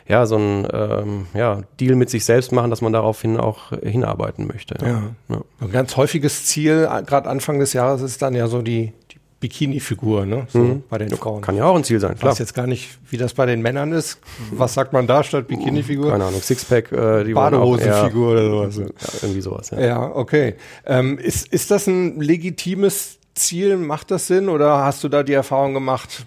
ja, 0.09 0.27
so 0.27 0.37
ein 0.37 0.67
ähm, 0.73 1.27
ja, 1.35 1.61
Deal 1.79 1.94
mit 1.94 2.11
sich 2.11 2.25
selbst 2.25 2.50
machen, 2.50 2.71
dass 2.71 2.81
man 2.81 2.93
daraufhin 2.93 3.37
auch 3.37 3.71
hinarbeiten 3.81 4.47
möchte. 4.47 4.75
Ja. 4.81 4.88
ja. 4.88 5.03
ja. 5.29 5.43
Ein 5.61 5.71
ganz 5.71 5.97
häufiges 5.97 6.47
Ziel, 6.47 6.88
gerade 7.06 7.29
Anfang 7.29 7.61
des 7.61 7.75
Jahres, 7.75 8.03
ist 8.03 8.21
dann 8.21 8.35
ja 8.35 8.49
so 8.49 8.61
die, 8.61 8.93
Bikini-Figur, 9.40 10.26
ne? 10.26 10.46
So 10.50 10.58
mhm. 10.58 10.82
bei 10.88 10.98
den 10.98 11.08
Frauen. 11.10 11.40
Kann 11.40 11.56
ja 11.56 11.64
auch 11.64 11.75
ein 11.75 11.82
Ziel 11.84 11.98
sein, 11.98 12.14
klar. 12.16 12.32
Ich 12.32 12.34
weiß 12.34 12.38
jetzt 12.38 12.54
gar 12.54 12.66
nicht, 12.66 12.98
wie 13.08 13.16
das 13.16 13.32
bei 13.32 13.46
den 13.46 13.62
Männern 13.62 13.92
ist. 13.92 14.19
Was 14.52 14.75
sagt 14.75 14.92
man 14.92 15.06
da 15.06 15.25
statt 15.25 15.48
Bikini-Figur? 15.48 16.10
Keine 16.10 16.26
Ahnung, 16.26 16.42
Sixpack, 16.42 16.92
äh, 16.92 17.25
die 17.25 17.32
Badehosenfigur 17.32 18.32
oder 18.32 18.70
sowas. 18.70 18.92
Ja, 19.00 19.08
irgendwie 19.22 19.40
sowas, 19.40 19.70
ja. 19.70 19.81
Ja, 19.81 20.14
okay. 20.14 20.56
Ähm, 20.84 21.19
ist, 21.19 21.48
ist 21.48 21.70
das 21.70 21.87
ein 21.87 22.20
legitimes 22.20 23.19
Ziel? 23.34 23.78
Macht 23.78 24.10
das 24.10 24.26
Sinn? 24.26 24.48
Oder 24.50 24.84
hast 24.84 25.02
du 25.04 25.08
da 25.08 25.22
die 25.22 25.32
Erfahrung 25.32 25.72
gemacht, 25.72 26.26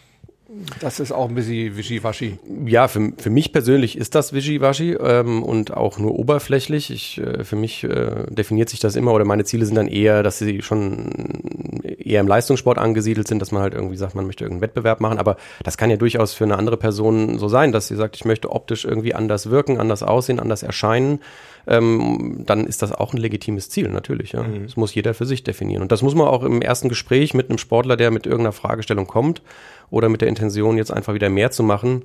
das 0.80 1.00
ist 1.00 1.12
auch 1.12 1.30
ein 1.30 1.36
bisschen 1.36 1.76
wischiwaschi. 1.76 2.38
Ja, 2.66 2.88
für, 2.88 3.12
für 3.18 3.30
mich 3.30 3.52
persönlich 3.52 3.98
ist 3.98 4.14
das 4.16 4.34
wischiwaschi 4.34 4.94
ähm, 4.94 5.42
und 5.42 5.74
auch 5.74 5.98
nur 5.98 6.18
oberflächlich. 6.18 6.92
Ich, 6.92 7.20
äh, 7.20 7.44
für 7.44 7.56
mich 7.56 7.84
äh, 7.84 8.26
definiert 8.30 8.70
sich 8.70 8.80
das 8.80 8.96
immer 8.96 9.14
oder 9.14 9.26
meine 9.26 9.46
Ziele 9.46 9.66
sind 9.66 9.76
dann 9.76 9.88
eher, 9.88 10.22
dass 10.22 10.40
sie 10.40 10.62
schon 10.62 11.82
eher 12.06 12.22
im 12.22 12.28
Leistungssport 12.28 12.78
angesiedelt 12.78 13.28
sind, 13.28 13.40
dass 13.40 13.52
man 13.52 13.62
halt 13.62 13.74
irgendwie 13.74 13.98
sagt, 13.98 14.16
man 14.16 14.26
möchte 14.26 14.44
irgendeinen 14.44 14.70
Wettbewerb 14.70 15.00
machen. 15.00 15.18
Aber 15.18 15.38
das 15.64 15.78
kann 15.78 15.90
ja 15.90 15.98
durchaus 15.98 16.34
für 16.34 16.44
eine 16.44 16.58
andere 16.58 16.78
Person 16.78 17.38
so 17.40 17.48
sein, 17.48 17.72
dass 17.72 17.88
sie 17.88 17.96
sagt, 17.96 18.16
ich 18.16 18.26
möchte 18.26 18.52
optisch 18.52 18.86
irgendwie 18.86 19.14
anders 19.14 19.50
wirken, 19.50 19.80
anders 19.80 20.04
aussehen, 20.04 20.40
anders 20.40 20.64
erscheinen. 20.64 21.20
Ähm, 21.66 22.44
dann 22.46 22.66
ist 22.66 22.82
das 22.82 22.92
auch 22.92 23.14
ein 23.14 23.18
legitimes 23.18 23.70
Ziel, 23.70 23.90
natürlich. 23.90 24.34
Ja. 24.34 24.44
Mhm. 24.44 24.64
Das 24.64 24.76
muss 24.76 24.94
jeder 24.94 25.14
für 25.14 25.26
sich 25.26 25.44
definieren. 25.44 25.82
Und 25.82 25.92
das 25.92 26.02
muss 26.02 26.16
man 26.16 26.28
auch 26.28 26.44
im 26.44 26.62
ersten 26.62 26.90
Gespräch 26.90 27.34
mit 27.34 27.50
einem 27.50 27.58
Sportler, 27.58 27.96
der 27.96 28.12
mit 28.12 28.26
irgendeiner 28.26 28.52
Fragestellung 28.52 29.08
kommt, 29.08 29.42
oder 29.90 30.10
mit 30.10 30.22
der 30.22 30.28
Intention, 30.28 30.78
jetzt 30.78 30.92
einfach 30.92 31.14
wieder 31.14 31.30
mehr 31.30 31.52
zu 31.52 31.64
machen, 31.64 32.04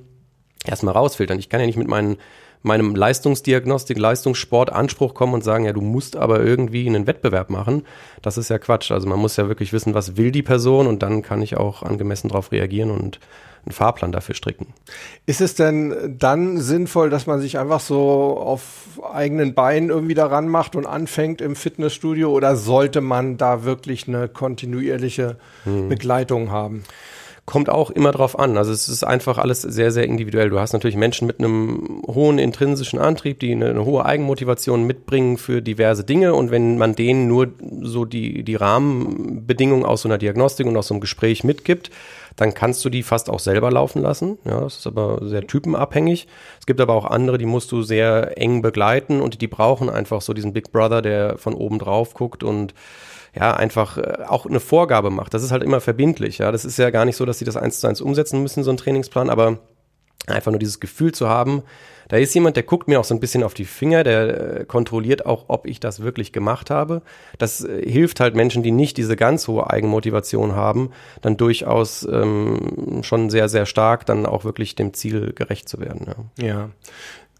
erstmal 0.65 0.93
rausfiltern. 0.93 1.39
Ich 1.39 1.49
kann 1.49 1.59
ja 1.59 1.65
nicht 1.65 1.77
mit 1.77 1.87
meinen, 1.87 2.17
meinem 2.61 2.95
Leistungsdiagnostik, 2.95 3.97
Leistungssport 3.97 4.71
Anspruch 4.71 5.13
kommen 5.13 5.33
und 5.33 5.43
sagen, 5.43 5.65
ja, 5.65 5.73
du 5.73 5.81
musst 5.81 6.15
aber 6.15 6.41
irgendwie 6.41 6.87
einen 6.87 7.07
Wettbewerb 7.07 7.49
machen. 7.49 7.83
Das 8.21 8.37
ist 8.37 8.49
ja 8.49 8.59
Quatsch. 8.59 8.91
Also 8.91 9.07
man 9.07 9.19
muss 9.19 9.37
ja 9.37 9.47
wirklich 9.47 9.73
wissen, 9.73 9.93
was 9.93 10.17
will 10.17 10.31
die 10.31 10.43
Person 10.43 10.87
und 10.87 11.01
dann 11.03 11.21
kann 11.21 11.41
ich 11.41 11.57
auch 11.57 11.83
angemessen 11.83 12.29
darauf 12.29 12.51
reagieren 12.51 12.91
und 12.91 13.19
einen 13.65 13.73
Fahrplan 13.73 14.11
dafür 14.11 14.35
stricken. 14.35 14.67
Ist 15.25 15.41
es 15.41 15.55
denn 15.55 16.15
dann 16.17 16.59
sinnvoll, 16.59 17.09
dass 17.09 17.27
man 17.27 17.41
sich 17.41 17.57
einfach 17.57 17.79
so 17.79 18.37
auf 18.37 18.99
eigenen 19.13 19.53
Beinen 19.53 19.89
irgendwie 19.89 20.13
daran 20.13 20.47
macht 20.47 20.75
und 20.75 20.85
anfängt 20.85 21.41
im 21.41 21.55
Fitnessstudio 21.55 22.31
oder 22.31 22.55
sollte 22.55 23.01
man 23.01 23.37
da 23.37 23.63
wirklich 23.63 24.07
eine 24.07 24.27
kontinuierliche 24.27 25.37
hm. 25.65 25.89
Begleitung 25.89 26.51
haben? 26.51 26.83
Kommt 27.49 27.67
auch 27.67 27.89
immer 27.89 28.11
drauf 28.11 28.37
an. 28.37 28.59
Also 28.59 28.71
es 28.71 28.87
ist 28.87 29.03
einfach 29.03 29.39
alles 29.39 29.63
sehr, 29.63 29.89
sehr 29.89 30.03
individuell. 30.03 30.51
Du 30.51 30.59
hast 30.59 30.71
natürlich 30.71 30.95
Menschen 30.95 31.25
mit 31.25 31.39
einem 31.39 32.03
hohen 32.05 32.37
intrinsischen 32.37 32.99
Antrieb, 32.99 33.39
die 33.39 33.53
eine, 33.53 33.71
eine, 33.71 33.85
hohe 33.85 34.05
Eigenmotivation 34.05 34.85
mitbringen 34.85 35.39
für 35.39 35.59
diverse 35.59 36.03
Dinge. 36.03 36.35
Und 36.35 36.51
wenn 36.51 36.77
man 36.77 36.93
denen 36.93 37.27
nur 37.27 37.47
so 37.81 38.05
die, 38.05 38.43
die 38.43 38.53
Rahmenbedingungen 38.53 39.83
aus 39.83 40.03
so 40.03 40.09
einer 40.09 40.19
Diagnostik 40.19 40.67
und 40.67 40.77
aus 40.77 40.89
so 40.89 40.93
einem 40.93 41.01
Gespräch 41.01 41.43
mitgibt, 41.43 41.89
dann 42.35 42.53
kannst 42.53 42.85
du 42.85 42.89
die 42.91 43.01
fast 43.01 43.31
auch 43.31 43.39
selber 43.39 43.71
laufen 43.71 44.03
lassen. 44.03 44.37
Ja, 44.45 44.61
das 44.61 44.77
ist 44.77 44.87
aber 44.87 45.19
sehr 45.23 45.47
typenabhängig. 45.47 46.27
Es 46.59 46.67
gibt 46.67 46.79
aber 46.79 46.93
auch 46.93 47.05
andere, 47.05 47.39
die 47.39 47.47
musst 47.47 47.71
du 47.71 47.81
sehr 47.81 48.37
eng 48.37 48.61
begleiten 48.61 49.21
und 49.21 49.41
die 49.41 49.47
brauchen 49.47 49.89
einfach 49.89 50.21
so 50.21 50.33
diesen 50.33 50.53
Big 50.53 50.71
Brother, 50.71 51.01
der 51.01 51.39
von 51.39 51.55
oben 51.55 51.79
drauf 51.79 52.13
guckt 52.13 52.43
und 52.43 52.75
ja, 53.35 53.53
einfach 53.53 53.97
äh, 53.97 54.23
auch 54.27 54.45
eine 54.45 54.59
Vorgabe 54.59 55.09
macht. 55.09 55.33
Das 55.33 55.43
ist 55.43 55.51
halt 55.51 55.63
immer 55.63 55.81
verbindlich. 55.81 56.39
Ja, 56.39 56.51
das 56.51 56.65
ist 56.65 56.77
ja 56.77 56.89
gar 56.89 57.05
nicht 57.05 57.15
so, 57.15 57.25
dass 57.25 57.39
sie 57.39 57.45
das 57.45 57.57
eins 57.57 57.79
zu 57.79 57.87
eins 57.87 58.01
umsetzen 58.01 58.41
müssen, 58.41 58.63
so 58.63 58.71
ein 58.71 58.77
Trainingsplan, 58.77 59.29
aber 59.29 59.59
Einfach 60.27 60.51
nur 60.51 60.59
dieses 60.59 60.79
Gefühl 60.79 61.11
zu 61.11 61.27
haben, 61.27 61.63
da 62.07 62.17
ist 62.17 62.33
jemand, 62.33 62.55
der 62.55 62.63
guckt 62.63 62.87
mir 62.87 62.99
auch 62.99 63.03
so 63.03 63.13
ein 63.13 63.19
bisschen 63.19 63.43
auf 63.43 63.53
die 63.53 63.65
Finger, 63.65 64.03
der 64.03 64.59
äh, 64.61 64.65
kontrolliert 64.65 65.25
auch, 65.25 65.45
ob 65.47 65.65
ich 65.65 65.79
das 65.79 66.01
wirklich 66.01 66.33
gemacht 66.33 66.69
habe. 66.69 67.01
Das 67.37 67.63
äh, 67.63 67.89
hilft 67.89 68.19
halt 68.19 68.35
Menschen, 68.35 68.61
die 68.61 68.71
nicht 68.71 68.97
diese 68.97 69.15
ganz 69.15 69.47
hohe 69.47 69.69
Eigenmotivation 69.69 70.55
haben, 70.55 70.91
dann 71.21 71.37
durchaus 71.37 72.07
ähm, 72.11 73.01
schon 73.03 73.29
sehr, 73.29 73.47
sehr 73.47 73.65
stark 73.65 74.05
dann 74.05 74.25
auch 74.25 74.43
wirklich 74.43 74.75
dem 74.75 74.93
Ziel 74.93 75.33
gerecht 75.33 75.69
zu 75.69 75.79
werden. 75.79 76.07
Ja. 76.37 76.45
ja. 76.45 76.69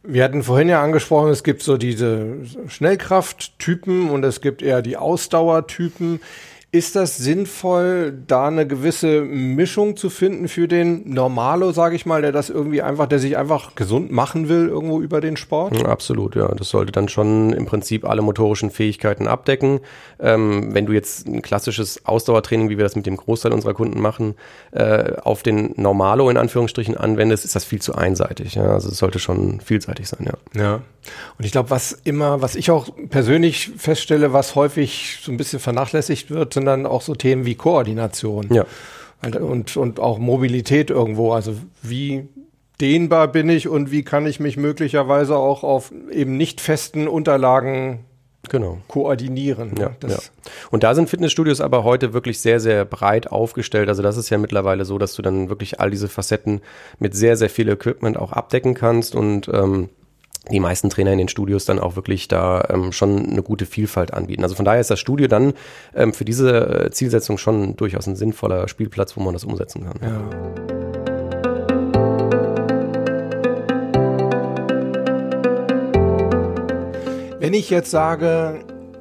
Wir 0.03 0.23
hatten 0.23 0.43
vorhin 0.43 0.69
ja 0.69 0.81
angesprochen, 0.81 1.29
es 1.29 1.43
gibt 1.43 1.61
so 1.61 1.75
diese 1.75 2.37
Schnellkrafttypen 2.67 4.09
und 4.09 4.23
es 4.23 4.39
gibt 4.39 4.61
eher 4.61 4.81
die 4.81 4.95
Ausdauertypen. 4.95 6.21
Ist 6.71 6.95
das 6.95 7.17
sinnvoll, 7.17 8.13
da 8.27 8.47
eine 8.47 8.67
gewisse 8.67 9.21
Mischung 9.21 9.97
zu 9.97 10.11
finden 10.11 10.47
für 10.47 10.67
den 10.67 11.09
Normalo, 11.11 11.71
sage 11.71 11.95
ich 11.95 12.05
mal, 12.05 12.21
der 12.21 12.31
das 12.31 12.51
irgendwie 12.51 12.83
einfach, 12.83 13.07
der 13.07 13.17
sich 13.17 13.37
einfach 13.37 13.73
gesund 13.73 14.11
machen 14.11 14.49
will 14.49 14.67
irgendwo 14.67 15.01
über 15.01 15.19
den 15.19 15.35
Sport? 15.35 15.83
Absolut, 15.83 16.35
ja. 16.35 16.47
Das 16.49 16.69
sollte 16.69 16.91
dann 16.91 17.09
schon 17.09 17.53
im 17.53 17.65
Prinzip 17.65 18.07
alle 18.07 18.21
motorischen 18.21 18.69
Fähigkeiten 18.69 19.27
abdecken. 19.27 19.79
Ähm, 20.19 20.75
wenn 20.75 20.85
du 20.85 20.93
jetzt 20.93 21.27
ein 21.27 21.41
klassisches 21.41 22.05
Ausdauertraining, 22.05 22.69
wie 22.69 22.77
wir 22.77 22.83
das 22.83 22.95
mit 22.95 23.07
dem 23.07 23.17
Großteil 23.17 23.51
unserer 23.51 23.73
Kunden 23.73 23.99
machen, 23.99 24.35
äh, 24.71 25.13
auf 25.23 25.41
den 25.41 25.73
Normalo 25.75 26.29
in 26.29 26.37
Anführungsstrichen 26.37 26.95
anwendest, 26.95 27.45
ist 27.45 27.55
das 27.55 27.65
viel 27.65 27.81
zu 27.81 27.95
einseitig. 27.95 28.53
Ja? 28.53 28.73
Also 28.73 28.89
es 28.89 28.97
sollte 28.99 29.17
schon 29.17 29.59
vielseitig 29.59 30.07
sein, 30.07 30.27
ja. 30.27 30.61
Ja. 30.61 30.81
Und 31.37 31.45
ich 31.45 31.51
glaube, 31.51 31.69
was 31.69 31.91
immer, 31.91 32.41
was 32.41 32.55
ich 32.55 32.71
auch 32.71 32.89
persönlich 33.09 33.71
feststelle, 33.77 34.33
was 34.33 34.55
häufig 34.55 35.19
so 35.21 35.31
ein 35.31 35.37
bisschen 35.37 35.59
vernachlässigt 35.59 36.31
wird, 36.31 36.53
sind 36.53 36.65
dann 36.65 36.85
auch 36.85 37.01
so 37.01 37.15
Themen 37.15 37.45
wie 37.45 37.55
Koordination. 37.55 38.47
Ja. 38.51 38.65
Und, 39.21 39.75
und 39.75 39.99
auch 39.99 40.17
Mobilität 40.17 40.89
irgendwo. 40.89 41.33
Also 41.33 41.55
wie 41.81 42.27
dehnbar 42.79 43.27
bin 43.27 43.49
ich 43.49 43.67
und 43.67 43.91
wie 43.91 44.03
kann 44.03 44.25
ich 44.25 44.39
mich 44.39 44.57
möglicherweise 44.57 45.35
auch 45.35 45.63
auf 45.63 45.91
eben 46.11 46.37
nicht 46.37 46.61
festen 46.61 47.07
Unterlagen 47.07 48.05
genau. 48.47 48.77
koordinieren. 48.87 49.73
Ja, 49.77 49.91
ja, 50.07 50.17
Und 50.71 50.83
da 50.83 50.95
sind 50.95 51.09
Fitnessstudios 51.09 51.59
aber 51.59 51.83
heute 51.83 52.13
wirklich 52.13 52.39
sehr, 52.39 52.59
sehr 52.59 52.85
breit 52.85 53.31
aufgestellt. 53.31 53.89
Also 53.89 54.01
das 54.01 54.17
ist 54.17 54.29
ja 54.29 54.37
mittlerweile 54.37 54.85
so, 54.85 54.97
dass 54.97 55.13
du 55.15 55.21
dann 55.21 55.49
wirklich 55.49 55.79
all 55.79 55.91
diese 55.91 56.07
Facetten 56.07 56.61
mit 56.99 57.15
sehr, 57.15 57.35
sehr 57.35 57.49
viel 57.49 57.67
Equipment 57.69 58.17
auch 58.17 58.31
abdecken 58.31 58.73
kannst 58.73 59.15
und 59.15 59.49
ähm, 59.53 59.89
die 60.51 60.59
meisten 60.59 60.89
Trainer 60.89 61.11
in 61.11 61.17
den 61.17 61.27
Studios 61.27 61.65
dann 61.65 61.79
auch 61.79 61.95
wirklich 61.95 62.27
da 62.27 62.65
ähm, 62.69 62.91
schon 62.91 63.29
eine 63.29 63.43
gute 63.43 63.65
Vielfalt 63.65 64.13
anbieten. 64.13 64.43
Also 64.43 64.55
von 64.55 64.65
daher 64.65 64.81
ist 64.81 64.89
das 64.89 64.99
Studio 64.99 65.27
dann 65.27 65.53
ähm, 65.95 66.13
für 66.13 66.25
diese 66.25 66.85
äh, 66.85 66.91
Zielsetzung 66.91 67.37
schon 67.37 67.75
durchaus 67.75 68.07
ein 68.07 68.15
sinnvoller 68.15 68.67
Spielplatz, 68.67 69.15
wo 69.15 69.21
man 69.21 69.33
das 69.33 69.43
umsetzen 69.43 69.85
kann. 69.85 69.99
Ja. 70.01 70.29
Wenn 77.39 77.53
ich 77.53 77.69
jetzt 77.69 77.89
sage, 77.89 78.59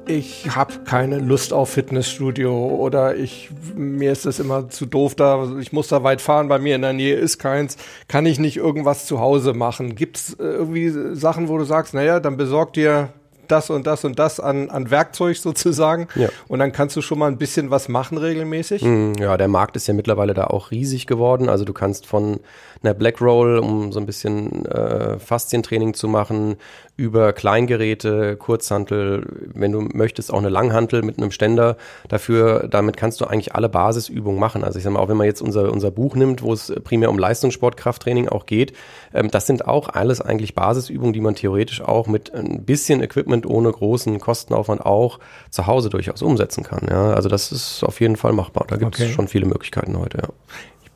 ich 0.09 0.55
habe 0.55 0.79
keine 0.85 1.19
Lust 1.19 1.53
auf 1.53 1.69
Fitnessstudio 1.69 2.51
oder 2.51 3.15
ich 3.15 3.49
mir 3.75 4.11
ist 4.11 4.25
das 4.25 4.39
immer 4.39 4.69
zu 4.69 4.85
doof 4.85 5.13
da, 5.15 5.47
ich 5.59 5.71
muss 5.71 5.87
da 5.87 6.03
weit 6.03 6.19
fahren, 6.21 6.47
bei 6.47 6.57
mir 6.57 6.75
in 6.75 6.81
der 6.81 6.93
Nähe 6.93 7.15
ist 7.15 7.37
keins, 7.37 7.77
kann 8.07 8.25
ich 8.25 8.39
nicht 8.39 8.57
irgendwas 8.57 9.05
zu 9.05 9.19
Hause 9.19 9.53
machen? 9.53 9.95
Gibt 9.95 10.17
es 10.17 10.33
äh, 10.33 10.43
irgendwie 10.43 11.15
Sachen, 11.15 11.47
wo 11.47 11.57
du 11.57 11.63
sagst, 11.63 11.93
naja, 11.93 12.19
dann 12.19 12.37
besorg 12.37 12.73
dir 12.73 13.09
das 13.47 13.69
und 13.69 13.87
das 13.87 14.05
und 14.05 14.19
das 14.19 14.39
an, 14.39 14.69
an 14.69 14.89
Werkzeug 14.91 15.37
sozusagen. 15.41 16.07
Ja. 16.15 16.29
Und 16.47 16.59
dann 16.59 16.71
kannst 16.71 16.95
du 16.95 17.01
schon 17.01 17.19
mal 17.19 17.27
ein 17.27 17.37
bisschen 17.37 17.69
was 17.69 17.89
machen 17.89 18.17
regelmäßig. 18.17 18.83
Mm, 18.83 19.13
ja, 19.19 19.37
der 19.37 19.47
Markt 19.47 19.75
ist 19.75 19.87
ja 19.87 19.93
mittlerweile 19.93 20.33
da 20.33 20.45
auch 20.45 20.71
riesig 20.71 21.07
geworden. 21.07 21.49
Also 21.49 21.65
du 21.65 21.73
kannst 21.73 22.05
von 22.05 22.39
einer 22.81 22.93
Black 22.93 23.21
Roll, 23.21 23.59
um 23.59 23.91
so 23.91 23.99
ein 23.99 24.05
bisschen 24.05 24.65
äh, 24.65 25.19
Faszientraining 25.19 25.93
zu 25.93 26.07
machen, 26.07 26.55
über 26.99 27.31
Kleingeräte, 27.31 28.35
Kurzhantel, 28.35 29.25
wenn 29.53 29.71
du 29.71 29.79
möchtest, 29.79 30.33
auch 30.33 30.37
eine 30.37 30.49
Langhantel 30.49 31.01
mit 31.01 31.17
einem 31.17 31.31
Ständer. 31.31 31.77
Dafür, 32.09 32.67
damit 32.69 32.97
kannst 32.97 33.21
du 33.21 33.25
eigentlich 33.25 33.55
alle 33.55 33.69
Basisübungen 33.69 34.37
machen. 34.37 34.65
Also 34.65 34.77
ich 34.77 34.83
sag 34.83 34.91
mal, 34.91 34.99
auch 34.99 35.07
wenn 35.07 35.15
man 35.15 35.25
jetzt 35.25 35.41
unser, 35.41 35.71
unser 35.71 35.91
Buch 35.91 36.15
nimmt, 36.15 36.41
wo 36.43 36.51
es 36.51 36.73
primär 36.83 37.09
um 37.09 37.17
Leistungssport, 37.17 37.77
Krafttraining 37.77 38.27
auch 38.27 38.45
geht, 38.45 38.73
ähm, 39.13 39.31
das 39.31 39.47
sind 39.47 39.65
auch 39.65 39.87
alles 39.87 40.19
eigentlich 40.19 40.55
Basisübungen, 40.55 41.13
die 41.13 41.21
man 41.21 41.35
theoretisch 41.35 41.81
auch 41.81 42.07
mit 42.07 42.33
ein 42.35 42.65
bisschen 42.65 43.01
Equipment 43.01 43.45
ohne 43.45 43.71
großen 43.71 44.19
Kostenaufwand 44.19 44.85
auch 44.85 45.19
zu 45.49 45.67
Hause 45.67 45.89
durchaus 45.89 46.21
umsetzen 46.21 46.63
kann. 46.63 46.85
Ja, 46.89 47.13
also 47.13 47.29
das 47.29 47.53
ist 47.53 47.83
auf 47.85 48.01
jeden 48.01 48.17
Fall 48.17 48.33
machbar. 48.33 48.65
Da 48.67 48.75
gibt 48.75 48.95
es 48.95 49.01
okay. 49.01 49.13
schon 49.13 49.29
viele 49.29 49.45
Möglichkeiten 49.45 49.97
heute, 49.97 50.17
ja 50.17 50.29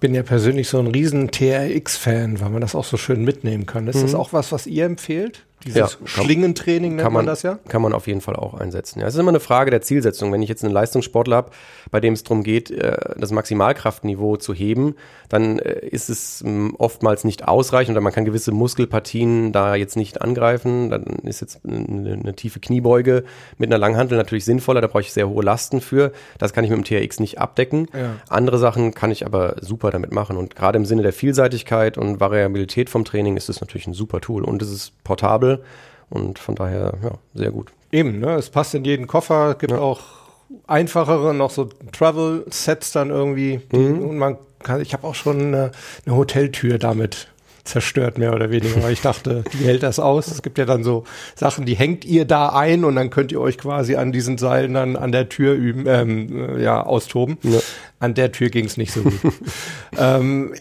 bin 0.03 0.13
ja 0.13 0.21
persönlich 0.21 0.67
so 0.67 0.79
ein 0.79 0.87
riesen 0.87 1.31
TRX-Fan, 1.31 2.41
weil 2.41 2.49
man 2.49 2.59
das 2.59 2.75
auch 2.75 2.83
so 2.83 2.97
schön 2.97 3.23
mitnehmen 3.23 3.65
kann. 3.65 3.87
Ist 3.87 3.95
mhm. 3.95 4.01
das 4.01 4.15
auch 4.15 4.33
was, 4.33 4.51
was 4.51 4.67
ihr 4.67 4.83
empfehlt? 4.83 5.45
Dieses 5.65 5.75
ja, 5.75 6.07
Schlingentraining 6.07 6.95
nennt 6.95 7.05
man, 7.05 7.13
man, 7.13 7.25
das 7.25 7.43
ja? 7.43 7.59
Kann 7.67 7.81
man 7.81 7.93
auf 7.93 8.07
jeden 8.07 8.21
Fall 8.21 8.35
auch 8.35 8.53
einsetzen. 8.53 8.99
Ja, 8.99 9.07
es 9.07 9.13
ist 9.13 9.19
immer 9.19 9.29
eine 9.29 9.39
Frage 9.39 9.71
der 9.71 9.81
Zielsetzung. 9.81 10.31
Wenn 10.31 10.41
ich 10.41 10.49
jetzt 10.49 10.63
einen 10.63 10.73
Leistungssportler 10.73 11.37
habe, 11.37 11.51
bei 11.91 11.99
dem 11.99 12.13
es 12.13 12.23
darum 12.23 12.43
geht, 12.43 12.71
äh, 12.71 12.97
das 13.17 13.31
Maximalkraftniveau 13.31 14.37
zu 14.37 14.53
heben, 14.53 14.95
dann 15.29 15.59
äh, 15.59 15.85
ist 15.87 16.09
es 16.09 16.41
ähm, 16.41 16.75
oftmals 16.77 17.23
nicht 17.23 17.47
ausreichend 17.47 17.95
oder 17.95 18.01
man 18.01 18.13
kann 18.13 18.25
gewisse 18.25 18.51
Muskelpartien 18.51 19.51
da 19.51 19.75
jetzt 19.75 19.95
nicht 19.95 20.21
angreifen. 20.21 20.89
Dann 20.89 21.03
ist 21.23 21.41
jetzt 21.41 21.61
eine, 21.65 22.13
eine 22.13 22.35
tiefe 22.35 22.59
Kniebeuge 22.59 23.23
mit 23.57 23.69
einer 23.69 23.77
Langhantel 23.77 24.17
natürlich 24.17 24.45
sinnvoller. 24.45 24.81
Da 24.81 24.87
brauche 24.87 25.01
ich 25.01 25.13
sehr 25.13 25.29
hohe 25.29 25.43
Lasten 25.43 25.81
für. 25.81 26.11
Das 26.37 26.53
kann 26.53 26.63
ich 26.63 26.69
mit 26.69 26.77
dem 26.77 26.83
TRX 26.83 27.19
nicht 27.19 27.39
abdecken. 27.39 27.87
Ja. 27.93 28.15
Andere 28.27 28.57
Sachen 28.57 28.93
kann 28.93 29.11
ich 29.11 29.25
aber 29.25 29.55
super 29.61 29.91
damit 29.91 30.11
machen. 30.11 30.37
Und 30.37 30.55
gerade 30.55 30.77
im 30.77 30.85
Sinne 30.85 31.03
der 31.03 31.13
Vielseitigkeit 31.13 31.97
und 31.97 32.19
Variabilität 32.19 32.89
vom 32.89 33.05
Training 33.05 33.37
ist 33.37 33.49
es 33.49 33.61
natürlich 33.61 33.87
ein 33.87 33.93
super 33.93 34.19
Tool. 34.19 34.43
Und 34.43 34.61
es 34.61 34.71
ist 34.71 35.03
portabel 35.03 35.52
und 36.09 36.39
von 36.39 36.55
daher, 36.55 36.93
ja, 37.03 37.11
sehr 37.33 37.51
gut. 37.51 37.71
Eben, 37.91 38.19
ne? 38.19 38.35
Es 38.35 38.49
passt 38.49 38.75
in 38.75 38.83
jeden 38.83 39.07
Koffer, 39.07 39.51
es 39.51 39.57
gibt 39.59 39.71
ja. 39.71 39.79
auch 39.79 40.01
einfachere, 40.67 41.33
noch 41.33 41.51
so 41.51 41.69
Travel-Sets 41.91 42.91
dann 42.91 43.09
irgendwie. 43.09 43.61
Mhm. 43.71 43.99
Und 44.01 44.17
man 44.17 44.37
kann, 44.59 44.81
ich 44.81 44.93
habe 44.93 45.05
auch 45.05 45.15
schon 45.15 45.39
eine, 45.39 45.71
eine 46.05 46.15
Hoteltür 46.15 46.77
damit 46.77 47.27
zerstört, 47.63 48.17
mehr 48.17 48.33
oder 48.33 48.51
weniger. 48.51 48.83
Weil 48.83 48.93
ich 48.93 49.01
dachte, 49.01 49.43
die 49.53 49.65
hält 49.65 49.83
das 49.83 49.99
aus. 49.99 50.27
Es 50.27 50.41
gibt 50.41 50.57
ja 50.57 50.65
dann 50.65 50.83
so 50.83 51.05
Sachen, 51.35 51.65
die 51.65 51.75
hängt 51.75 52.03
ihr 52.03 52.25
da 52.25 52.49
ein 52.49 52.83
und 52.83 52.95
dann 52.95 53.09
könnt 53.09 53.31
ihr 53.31 53.39
euch 53.39 53.57
quasi 53.57 53.95
an 53.95 54.11
diesen 54.11 54.37
Seilen 54.37 54.73
dann 54.73 54.95
an 54.95 55.11
der 55.11 55.29
Tür 55.29 55.53
üben, 55.53 55.85
ähm, 55.87 56.59
ja, 56.59 56.83
austoben. 56.83 57.37
Ja. 57.43 57.59
An 57.99 58.13
der 58.15 58.31
Tür 58.31 58.49
ging 58.49 58.65
es 58.65 58.75
nicht 58.75 58.91
so 58.91 59.01
gut. 59.01 59.19
ähm, 59.97 60.53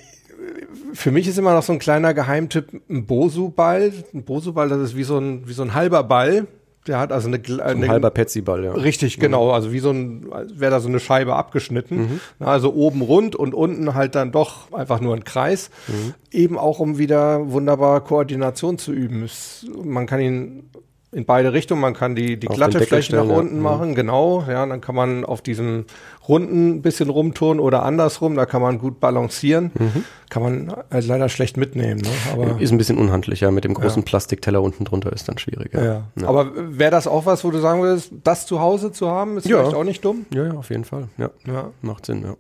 für 0.92 1.10
mich 1.10 1.28
ist 1.28 1.38
immer 1.38 1.54
noch 1.54 1.62
so 1.62 1.72
ein 1.72 1.78
kleiner 1.78 2.14
Geheimtipp 2.14 2.82
ein 2.88 3.06
Bosu-Ball. 3.06 3.92
Ein 4.12 4.24
Bosu-Ball, 4.24 4.68
das 4.68 4.80
ist 4.80 4.96
wie 4.96 5.04
so 5.04 5.18
ein, 5.18 5.48
wie 5.48 5.52
so 5.52 5.62
ein 5.62 5.74
halber 5.74 6.02
Ball. 6.04 6.46
Der 6.86 6.98
hat 6.98 7.12
also 7.12 7.28
eine, 7.28 7.40
eine 7.62 7.84
ein 7.84 7.88
halber 7.88 8.10
Petsy-Ball, 8.10 8.64
ja. 8.64 8.72
Richtig, 8.72 9.20
genau. 9.20 9.46
Mhm. 9.46 9.52
Also 9.52 9.72
wie 9.72 9.78
so 9.78 9.90
ein, 9.90 10.26
wäre 10.52 10.72
da 10.72 10.80
so 10.80 10.88
eine 10.88 10.98
Scheibe 10.98 11.36
abgeschnitten. 11.36 11.96
Mhm. 11.96 12.20
Also 12.40 12.74
oben 12.74 13.02
rund 13.02 13.36
und 13.36 13.54
unten 13.54 13.94
halt 13.94 14.16
dann 14.16 14.32
doch 14.32 14.72
einfach 14.72 15.00
nur 15.00 15.14
ein 15.14 15.22
Kreis. 15.22 15.70
Mhm. 15.86 16.14
Eben 16.32 16.58
auch, 16.58 16.80
um 16.80 16.98
wieder 16.98 17.52
wunderbar 17.52 18.02
Koordination 18.02 18.78
zu 18.78 18.92
üben. 18.92 19.22
Es, 19.22 19.64
man 19.84 20.06
kann 20.06 20.20
ihn 20.20 20.70
in 21.12 21.26
beide 21.26 21.52
Richtungen. 21.52 21.80
Man 21.80 21.94
kann 21.94 22.16
die, 22.16 22.38
die 22.38 22.46
glatte 22.46 22.80
Fläche 22.80 23.14
nach 23.14 23.26
unten 23.26 23.56
ja. 23.56 23.62
machen, 23.62 23.94
genau. 23.94 24.44
Ja, 24.48 24.64
dann 24.64 24.80
kann 24.80 24.94
man 24.94 25.24
auf 25.24 25.42
diesem 25.42 25.84
runden 26.26 26.80
bisschen 26.80 27.10
rumturnen 27.10 27.60
oder 27.60 27.82
andersrum. 27.82 28.34
Da 28.34 28.46
kann 28.46 28.62
man 28.62 28.78
gut 28.78 28.98
balancieren. 28.98 29.70
Mhm. 29.74 30.04
Kann 30.30 30.42
man 30.42 30.74
halt 30.90 31.06
leider 31.06 31.28
schlecht 31.28 31.58
mitnehmen. 31.58 32.00
Ne? 32.00 32.08
Aber 32.32 32.60
ist 32.60 32.72
ein 32.72 32.78
bisschen 32.78 32.96
unhandlicher. 32.96 33.50
Mit 33.50 33.64
dem 33.64 33.74
großen 33.74 34.02
ja. 34.02 34.06
Plastikteller 34.06 34.62
unten 34.62 34.84
drunter 34.84 35.12
ist 35.12 35.28
dann 35.28 35.36
schwieriger. 35.36 35.84
Ja. 35.84 36.02
ja. 36.18 36.26
Aber 36.26 36.52
wäre 36.54 36.90
das 36.90 37.06
auch 37.06 37.26
was, 37.26 37.44
wo 37.44 37.50
du 37.50 37.58
sagen 37.58 37.82
würdest, 37.82 38.12
das 38.24 38.46
zu 38.46 38.60
Hause 38.60 38.90
zu 38.90 39.10
haben, 39.10 39.36
ist 39.36 39.46
vielleicht 39.46 39.74
auch 39.74 39.84
nicht 39.84 40.02
dumm? 40.04 40.24
Ja, 40.32 40.46
ja, 40.46 40.52
auf 40.54 40.70
jeden 40.70 40.84
Fall. 40.84 41.08
Ja. 41.18 41.30
ja. 41.46 41.70
Macht 41.82 42.06
Sinn, 42.06 42.22
ja. 42.22 42.36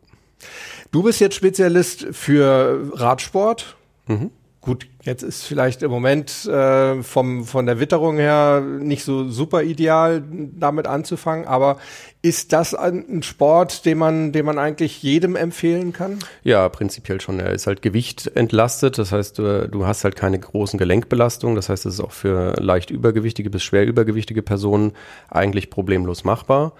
Du 0.90 1.02
bist 1.02 1.20
jetzt 1.20 1.34
Spezialist 1.34 2.06
für 2.12 2.90
Radsport. 2.94 3.76
Mhm. 4.06 4.30
Gut, 4.62 4.86
jetzt 5.02 5.24
ist 5.24 5.42
vielleicht 5.42 5.82
im 5.82 5.90
Moment 5.90 6.44
äh, 6.44 7.02
vom, 7.02 7.44
von 7.44 7.66
der 7.66 7.80
Witterung 7.80 8.16
her 8.16 8.60
nicht 8.60 9.02
so 9.02 9.28
super 9.28 9.64
ideal, 9.64 10.22
damit 10.30 10.86
anzufangen, 10.86 11.48
aber 11.48 11.78
ist 12.22 12.52
das 12.52 12.72
ein 12.72 13.24
Sport, 13.24 13.84
den 13.86 13.98
man, 13.98 14.30
den 14.30 14.46
man 14.46 14.60
eigentlich 14.60 15.02
jedem 15.02 15.34
empfehlen 15.34 15.92
kann? 15.92 16.20
Ja, 16.44 16.68
prinzipiell 16.68 17.20
schon. 17.20 17.40
Er 17.40 17.50
ist 17.50 17.66
halt 17.66 17.82
Gewicht 17.82 18.30
entlastet, 18.36 18.98
das 18.98 19.10
heißt, 19.10 19.40
du, 19.40 19.68
du 19.68 19.84
hast 19.84 20.04
halt 20.04 20.14
keine 20.14 20.38
großen 20.38 20.78
Gelenkbelastungen, 20.78 21.56
das 21.56 21.68
heißt, 21.68 21.84
es 21.84 21.94
ist 21.94 22.00
auch 22.00 22.12
für 22.12 22.54
leicht 22.60 22.90
übergewichtige 22.90 23.50
bis 23.50 23.64
schwer 23.64 23.84
übergewichtige 23.84 24.42
Personen 24.42 24.92
eigentlich 25.28 25.70
problemlos 25.70 26.22
machbar 26.22 26.72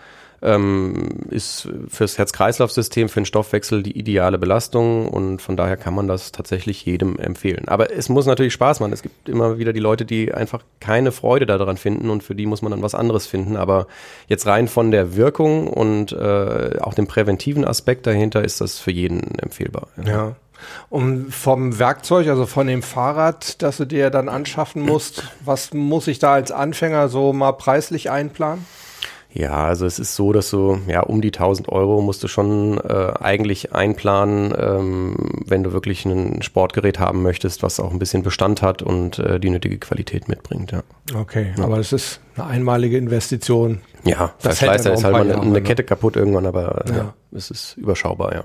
ähm, 0.42 1.08
ist 1.30 1.68
fürs 1.88 2.18
Herz-Kreislauf-System, 2.18 3.08
für 3.08 3.20
den 3.20 3.26
Stoffwechsel 3.26 3.82
die 3.82 3.96
ideale 3.96 4.38
Belastung 4.38 5.08
und 5.08 5.40
von 5.40 5.56
daher 5.56 5.76
kann 5.76 5.94
man 5.94 6.08
das 6.08 6.32
tatsächlich 6.32 6.84
jedem 6.84 7.18
empfehlen. 7.18 7.68
Aber 7.68 7.92
es 7.92 8.08
muss 8.08 8.26
natürlich 8.26 8.52
Spaß 8.52 8.80
machen. 8.80 8.92
Es 8.92 9.02
gibt 9.02 9.28
immer 9.28 9.58
wieder 9.58 9.72
die 9.72 9.80
Leute, 9.80 10.04
die 10.04 10.34
einfach 10.34 10.62
keine 10.80 11.12
Freude 11.12 11.46
daran 11.46 11.76
finden 11.76 12.10
und 12.10 12.22
für 12.22 12.34
die 12.34 12.46
muss 12.46 12.62
man 12.62 12.72
dann 12.72 12.82
was 12.82 12.94
anderes 12.94 13.26
finden. 13.26 13.56
Aber 13.56 13.86
jetzt 14.26 14.46
rein 14.46 14.68
von 14.68 14.90
der 14.90 15.16
Wirkung 15.16 15.68
und 15.68 16.12
äh, 16.12 16.78
auch 16.80 16.94
dem 16.94 17.06
präventiven 17.06 17.64
Aspekt 17.64 18.06
dahinter 18.06 18.42
ist 18.42 18.60
das 18.60 18.78
für 18.78 18.90
jeden 18.92 19.38
empfehlbar. 19.38 19.88
ja. 19.96 20.10
ja. 20.10 20.36
Und 20.90 21.32
vom 21.34 21.80
Werkzeug, 21.80 22.28
also 22.28 22.46
von 22.46 22.68
dem 22.68 22.82
Fahrrad, 22.82 23.62
das 23.62 23.78
du 23.78 23.84
dir 23.84 24.10
dann 24.10 24.28
anschaffen 24.28 24.82
musst, 24.82 25.24
was 25.44 25.74
muss 25.74 26.06
ich 26.06 26.20
da 26.20 26.34
als 26.34 26.52
Anfänger 26.52 27.08
so 27.08 27.32
mal 27.32 27.52
preislich 27.52 28.10
einplanen? 28.10 28.64
Ja, 29.34 29.64
also 29.64 29.86
es 29.86 29.98
ist 29.98 30.14
so, 30.14 30.32
dass 30.32 30.50
du 30.50 30.78
ja 30.86 31.00
um 31.00 31.22
die 31.22 31.28
1000 31.28 31.68
Euro 31.70 32.02
musst 32.02 32.22
du 32.22 32.28
schon 32.28 32.78
äh, 32.78 33.12
eigentlich 33.18 33.72
einplanen, 33.72 34.54
ähm, 34.56 35.16
wenn 35.46 35.62
du 35.62 35.72
wirklich 35.72 36.04
ein 36.04 36.42
Sportgerät 36.42 36.98
haben 36.98 37.22
möchtest, 37.22 37.62
was 37.62 37.80
auch 37.80 37.92
ein 37.92 37.98
bisschen 37.98 38.22
Bestand 38.22 38.60
hat 38.60 38.82
und 38.82 39.18
äh, 39.18 39.40
die 39.40 39.48
nötige 39.48 39.78
Qualität 39.78 40.28
mitbringt. 40.28 40.72
Ja. 40.72 40.82
Okay, 41.14 41.54
ja. 41.56 41.64
aber 41.64 41.78
es 41.78 41.92
ist 41.94 42.20
eine 42.36 42.46
einmalige 42.46 42.98
Investition. 42.98 43.80
Ja, 44.04 44.34
das 44.42 44.58
Verschleiß, 44.58 44.82
da 44.82 44.92
ist 44.92 45.04
halt 45.04 45.14
mal 45.14 45.22
eine, 45.22 45.40
eine, 45.40 45.62
Kette 45.62 45.84
kaputt 45.84 46.16
irgendwann, 46.16 46.44
aber 46.44 46.84
ja. 46.88 46.96
ja, 46.96 47.14
es 47.34 47.50
ist 47.50 47.78
überschaubar, 47.78 48.34
ja. 48.34 48.44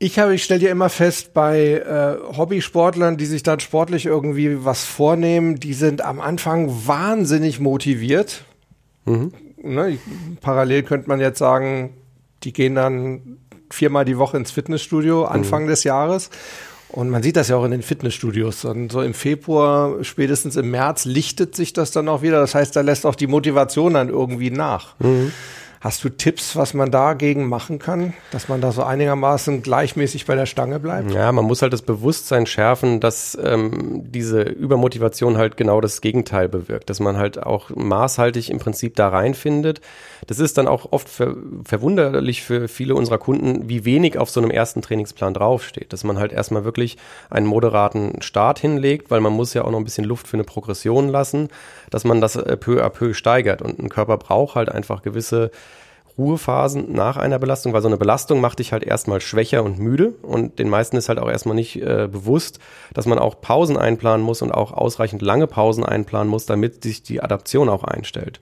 Ich 0.00 0.20
habe, 0.20 0.32
ich 0.32 0.44
stelle 0.44 0.60
dir 0.60 0.70
immer 0.70 0.90
fest, 0.90 1.34
bei 1.34 1.72
äh, 1.72 2.36
Hobbysportlern, 2.36 3.16
die 3.16 3.26
sich 3.26 3.42
dann 3.42 3.58
sportlich 3.58 4.06
irgendwie 4.06 4.64
was 4.64 4.84
vornehmen, 4.84 5.58
die 5.58 5.74
sind 5.74 6.02
am 6.02 6.20
Anfang 6.20 6.70
wahnsinnig 6.86 7.58
motiviert 7.58 8.44
Mhm. 9.08 9.32
Ne, 9.60 9.98
parallel 10.40 10.84
könnte 10.84 11.08
man 11.08 11.20
jetzt 11.20 11.38
sagen, 11.38 11.94
die 12.44 12.52
gehen 12.52 12.74
dann 12.74 13.38
viermal 13.70 14.04
die 14.04 14.18
Woche 14.18 14.36
ins 14.36 14.50
Fitnessstudio 14.50 15.24
Anfang 15.24 15.64
mhm. 15.64 15.68
des 15.68 15.84
Jahres. 15.84 16.30
Und 16.90 17.10
man 17.10 17.22
sieht 17.22 17.36
das 17.36 17.48
ja 17.48 17.56
auch 17.56 17.64
in 17.64 17.70
den 17.70 17.82
Fitnessstudios. 17.82 18.64
Und 18.64 18.90
so 18.90 19.02
im 19.02 19.12
Februar, 19.12 20.02
spätestens 20.02 20.56
im 20.56 20.70
März, 20.70 21.04
lichtet 21.04 21.54
sich 21.54 21.74
das 21.74 21.90
dann 21.90 22.08
auch 22.08 22.22
wieder. 22.22 22.40
Das 22.40 22.54
heißt, 22.54 22.74
da 22.74 22.80
lässt 22.80 23.04
auch 23.04 23.14
die 23.14 23.26
Motivation 23.26 23.94
dann 23.94 24.08
irgendwie 24.08 24.50
nach. 24.50 24.94
Mhm. 24.98 25.32
Hast 25.80 26.02
du 26.02 26.08
Tipps, 26.08 26.56
was 26.56 26.74
man 26.74 26.90
dagegen 26.90 27.48
machen 27.48 27.78
kann, 27.78 28.12
dass 28.32 28.48
man 28.48 28.60
da 28.60 28.72
so 28.72 28.82
einigermaßen 28.82 29.62
gleichmäßig 29.62 30.26
bei 30.26 30.34
der 30.34 30.46
Stange 30.46 30.80
bleibt? 30.80 31.12
Ja, 31.12 31.30
man 31.30 31.44
muss 31.44 31.62
halt 31.62 31.72
das 31.72 31.82
Bewusstsein 31.82 32.46
schärfen, 32.46 32.98
dass 32.98 33.38
ähm, 33.40 34.02
diese 34.10 34.42
Übermotivation 34.42 35.38
halt 35.38 35.56
genau 35.56 35.80
das 35.80 36.00
Gegenteil 36.00 36.48
bewirkt, 36.48 36.90
dass 36.90 36.98
man 36.98 37.16
halt 37.16 37.40
auch 37.40 37.70
maßhaltig 37.70 38.50
im 38.50 38.58
Prinzip 38.58 38.96
da 38.96 39.08
reinfindet. 39.08 39.80
Das 40.26 40.40
ist 40.40 40.58
dann 40.58 40.66
auch 40.66 40.90
oft 40.90 41.08
ver 41.08 41.36
verwunderlich 41.64 42.42
für 42.42 42.66
viele 42.66 42.94
unserer 42.96 43.18
Kunden, 43.18 43.68
wie 43.68 43.84
wenig 43.84 44.18
auf 44.18 44.30
so 44.30 44.40
einem 44.40 44.50
ersten 44.50 44.82
Trainingsplan 44.82 45.34
draufsteht, 45.34 45.92
dass 45.92 46.02
man 46.02 46.18
halt 46.18 46.32
erstmal 46.32 46.64
wirklich 46.64 46.96
einen 47.30 47.46
moderaten 47.46 48.20
Start 48.20 48.58
hinlegt, 48.58 49.10
weil 49.10 49.20
man 49.20 49.32
muss 49.32 49.54
ja 49.54 49.64
auch 49.64 49.70
noch 49.70 49.78
ein 49.78 49.84
bisschen 49.84 50.04
Luft 50.04 50.26
für 50.26 50.36
eine 50.36 50.44
Progression 50.44 51.08
lassen, 51.08 51.48
dass 51.90 52.04
man 52.04 52.20
das 52.20 52.34
äh, 52.34 52.56
peu 52.56 52.82
à 52.82 52.88
peu 52.88 53.14
steigert 53.14 53.62
und 53.62 53.78
ein 53.78 53.88
Körper 53.88 54.16
braucht 54.18 54.56
halt 54.56 54.70
einfach 54.70 55.02
gewisse 55.02 55.50
Ruhephasen 56.18 56.92
nach 56.92 57.16
einer 57.16 57.38
Belastung, 57.38 57.72
weil 57.72 57.82
so 57.82 57.88
eine 57.88 57.96
Belastung 57.96 58.40
macht 58.40 58.58
dich 58.58 58.72
halt 58.72 58.82
erstmal 58.82 59.20
schwächer 59.20 59.62
und 59.62 59.78
müde 59.78 60.14
und 60.22 60.58
den 60.58 60.68
meisten 60.68 60.96
ist 60.96 61.08
halt 61.08 61.18
auch 61.18 61.30
erstmal 61.30 61.54
nicht 61.54 61.76
äh, 61.76 62.08
bewusst, 62.10 62.58
dass 62.92 63.06
man 63.06 63.18
auch 63.18 63.40
Pausen 63.40 63.76
einplanen 63.76 64.26
muss 64.26 64.42
und 64.42 64.50
auch 64.50 64.72
ausreichend 64.72 65.22
lange 65.22 65.46
Pausen 65.46 65.84
einplanen 65.84 66.28
muss, 66.28 66.46
damit 66.46 66.82
sich 66.82 67.02
die 67.02 67.22
Adaption 67.22 67.68
auch 67.68 67.84
einstellt. 67.84 68.40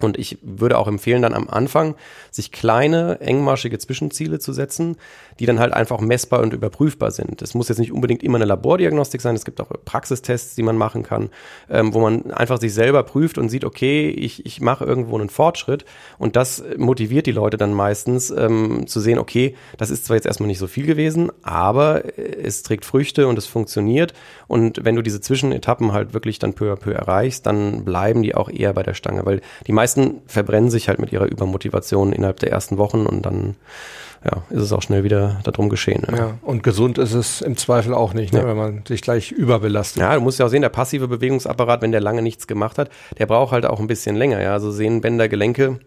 Und 0.00 0.18
ich 0.18 0.38
würde 0.42 0.78
auch 0.78 0.88
empfehlen, 0.88 1.22
dann 1.22 1.34
am 1.34 1.48
Anfang 1.48 1.94
sich 2.30 2.52
kleine, 2.52 3.20
engmaschige 3.20 3.78
Zwischenziele 3.78 4.38
zu 4.38 4.52
setzen, 4.52 4.96
die 5.38 5.46
dann 5.46 5.58
halt 5.58 5.72
einfach 5.72 6.00
messbar 6.00 6.40
und 6.40 6.52
überprüfbar 6.52 7.10
sind. 7.10 7.42
Es 7.42 7.54
muss 7.54 7.68
jetzt 7.68 7.78
nicht 7.78 7.92
unbedingt 7.92 8.22
immer 8.22 8.36
eine 8.36 8.44
Labordiagnostik 8.44 9.20
sein, 9.20 9.34
es 9.34 9.44
gibt 9.44 9.60
auch 9.60 9.70
Praxistests, 9.84 10.54
die 10.54 10.62
man 10.62 10.76
machen 10.76 11.02
kann, 11.02 11.30
ähm, 11.70 11.94
wo 11.94 12.00
man 12.00 12.30
einfach 12.30 12.60
sich 12.60 12.74
selber 12.74 13.02
prüft 13.02 13.38
und 13.38 13.48
sieht, 13.48 13.64
okay, 13.64 14.08
ich, 14.08 14.44
ich 14.44 14.60
mache 14.60 14.84
irgendwo 14.84 15.18
einen 15.18 15.28
Fortschritt. 15.28 15.84
Und 16.18 16.36
das 16.36 16.62
motiviert 16.76 17.26
die 17.26 17.32
Leute 17.32 17.56
dann 17.56 17.72
meistens 17.72 18.30
ähm, 18.30 18.86
zu 18.86 19.00
sehen, 19.00 19.18
okay, 19.18 19.54
das 19.78 19.90
ist 19.90 20.06
zwar 20.06 20.16
jetzt 20.16 20.26
erstmal 20.26 20.48
nicht 20.48 20.58
so 20.58 20.66
viel 20.66 20.86
gewesen, 20.86 21.30
aber 21.42 22.02
es 22.18 22.62
trägt 22.62 22.84
Früchte 22.84 23.28
und 23.28 23.38
es 23.38 23.46
funktioniert. 23.46 24.12
Und 24.48 24.84
wenn 24.84 24.96
du 24.96 25.02
diese 25.02 25.20
Zwischenetappen 25.20 25.92
halt 25.92 26.14
wirklich 26.14 26.38
dann 26.38 26.54
peu 26.54 26.72
à 26.72 26.76
peu 26.76 26.92
erreichst, 26.92 27.46
dann 27.46 27.84
bleiben 27.84 28.22
die 28.22 28.34
auch 28.34 28.48
eher 28.48 28.72
bei 28.72 28.82
der 28.82 28.94
Stange, 28.94 29.24
weil 29.24 29.40
die 29.66 29.72
meisten 29.72 29.85
verbrennen 30.26 30.70
sich 30.70 30.88
halt 30.88 30.98
mit 30.98 31.12
ihrer 31.12 31.26
Übermotivation 31.26 32.12
innerhalb 32.12 32.40
der 32.40 32.50
ersten 32.50 32.78
Wochen 32.78 33.06
und 33.06 33.24
dann 33.24 33.56
ja, 34.24 34.42
ist 34.50 34.62
es 34.62 34.72
auch 34.72 34.82
schnell 34.82 35.04
wieder 35.04 35.40
darum 35.44 35.68
geschehen. 35.68 36.02
Ja. 36.10 36.16
ja. 36.16 36.38
und 36.42 36.62
gesund 36.62 36.98
ist 36.98 37.12
es 37.12 37.40
im 37.40 37.56
Zweifel 37.56 37.94
auch 37.94 38.14
nicht, 38.14 38.32
ne, 38.32 38.40
ja. 38.40 38.46
wenn 38.46 38.56
man 38.56 38.82
sich 38.86 39.02
gleich 39.02 39.30
überbelastet. 39.30 40.02
Ja, 40.02 40.14
du 40.14 40.20
musst 40.20 40.38
ja 40.38 40.46
auch 40.46 40.50
sehen, 40.50 40.62
der 40.62 40.68
passive 40.68 41.08
Bewegungsapparat, 41.08 41.82
wenn 41.82 41.92
der 41.92 42.00
lange 42.00 42.22
nichts 42.22 42.46
gemacht 42.46 42.78
hat, 42.78 42.90
der 43.18 43.26
braucht 43.26 43.52
halt 43.52 43.66
auch 43.66 43.78
ein 43.78 43.86
bisschen 43.86 44.16
länger. 44.16 44.40
Ja, 44.42 44.52
also 44.52 44.70
Sehnenbänder, 44.70 45.28
Gelenke, 45.28 45.78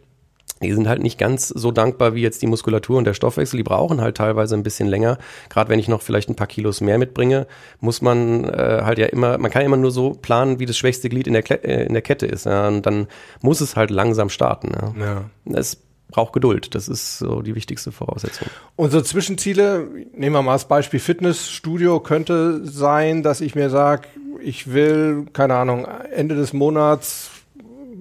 die 0.62 0.74
sind 0.74 0.88
halt 0.88 1.02
nicht 1.02 1.18
ganz 1.18 1.48
so 1.48 1.72
dankbar 1.72 2.16
wie 2.16 2.22
jetzt 2.22 2.42
die 2.42 2.48
Muskulatur 2.48 2.98
und 2.98 3.06
der 3.06 3.14
Stoffwechsel. 3.14 3.58
Die 3.58 3.64
brauchen 3.64 4.02
halt 4.02 4.18
teilweise 4.18 4.56
ein 4.56 4.64
bisschen 4.64 4.88
länger. 4.88 5.18
Gerade 5.50 5.70
wenn 5.70 5.80
ich 5.80 5.88
noch 5.88 6.02
vielleicht 6.02 6.30
ein 6.30 6.36
paar 6.36 6.48
Kilos 6.48 6.82
mehr 6.82 6.98
mitbringe, 6.98 7.48
muss 7.80 8.02
man 8.02 8.44
äh, 8.46 8.82
halt 8.84 9.00
ja 9.00 9.08
immer, 9.08 9.38
man 9.38 9.52
kann 9.52 9.64
immer 9.64 9.78
nur 9.78 9.92
so 9.92 10.12
planen, 10.12 10.60
wie 10.60 10.66
das 10.66 10.78
schwächste 10.78 11.10
Glied 11.10 11.28
in 11.28 11.34
der, 11.34 11.44
Kle 11.44 11.64
äh, 11.64 11.86
in 11.86 11.94
der 11.94 12.02
Kette 12.02 12.26
ist. 12.26 12.46
Ja? 12.46 12.68
Und 12.68 12.86
dann 12.86 13.08
muss 13.42 13.62
es 13.62 13.76
halt 13.76 13.90
langsam 13.90 14.30
starten. 14.30 14.72
Ja. 14.74 15.06
ja. 15.06 15.58
Es 15.58 15.78
braucht 16.10 16.34
Geduld. 16.34 16.76
Das 16.76 16.88
ist 16.88 17.20
so 17.20 17.42
die 17.42 17.56
wichtigste 17.56 17.92
Voraussetzung. 17.92 18.48
Unsere 18.76 19.04
Zwischenziele, 19.04 19.88
nehmen 20.14 20.36
wir 20.36 20.42
mal 20.42 20.54
als 20.54 20.66
Beispiel 20.66 21.00
Fitnessstudio, 21.00 22.00
könnte 22.00 22.66
sein, 22.66 23.24
dass 23.24 23.42
ich 23.42 23.56
mir 23.56 23.70
sage, 23.70 24.08
ich 24.42 24.74
will, 24.74 25.28
keine 25.34 25.56
Ahnung, 25.56 25.88
Ende 26.12 26.36
des 26.36 26.54
Monats 26.54 27.30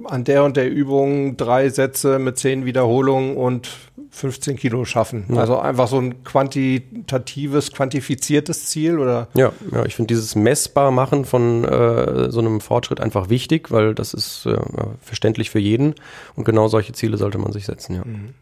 an 0.04 0.24
der 0.24 0.44
und 0.44 0.56
der 0.56 0.70
Übung 0.70 1.36
drei 1.36 1.68
Sätze 1.68 2.18
mit 2.18 2.38
zehn 2.38 2.64
Wiederholungen 2.64 3.36
und 3.36 3.68
15 4.10 4.56
Kilo 4.56 4.84
schaffen. 4.84 5.24
Ja. 5.28 5.40
Also 5.40 5.58
einfach 5.58 5.88
so 5.88 5.98
ein 5.98 6.24
quantitatives, 6.24 7.72
quantifiziertes 7.72 8.66
Ziel 8.66 8.98
oder? 8.98 9.28
Ja, 9.34 9.52
ja 9.72 9.84
ich 9.84 9.96
finde 9.96 10.08
dieses 10.08 10.34
messbar 10.34 10.90
machen 10.90 11.24
von 11.24 11.64
äh, 11.64 12.30
so 12.30 12.40
einem 12.40 12.60
Fortschritt 12.60 13.00
einfach 13.00 13.28
wichtig, 13.28 13.70
weil 13.70 13.94
das 13.94 14.14
ist 14.14 14.46
äh, 14.46 14.56
verständlich 15.00 15.50
für 15.50 15.60
jeden 15.60 15.94
und 16.34 16.44
genau 16.44 16.68
solche 16.68 16.92
Ziele 16.92 17.16
sollte 17.16 17.38
man 17.38 17.52
sich 17.52 17.66
setzen, 17.66 17.94
ja. 17.94 18.04
Mhm. 18.04 18.34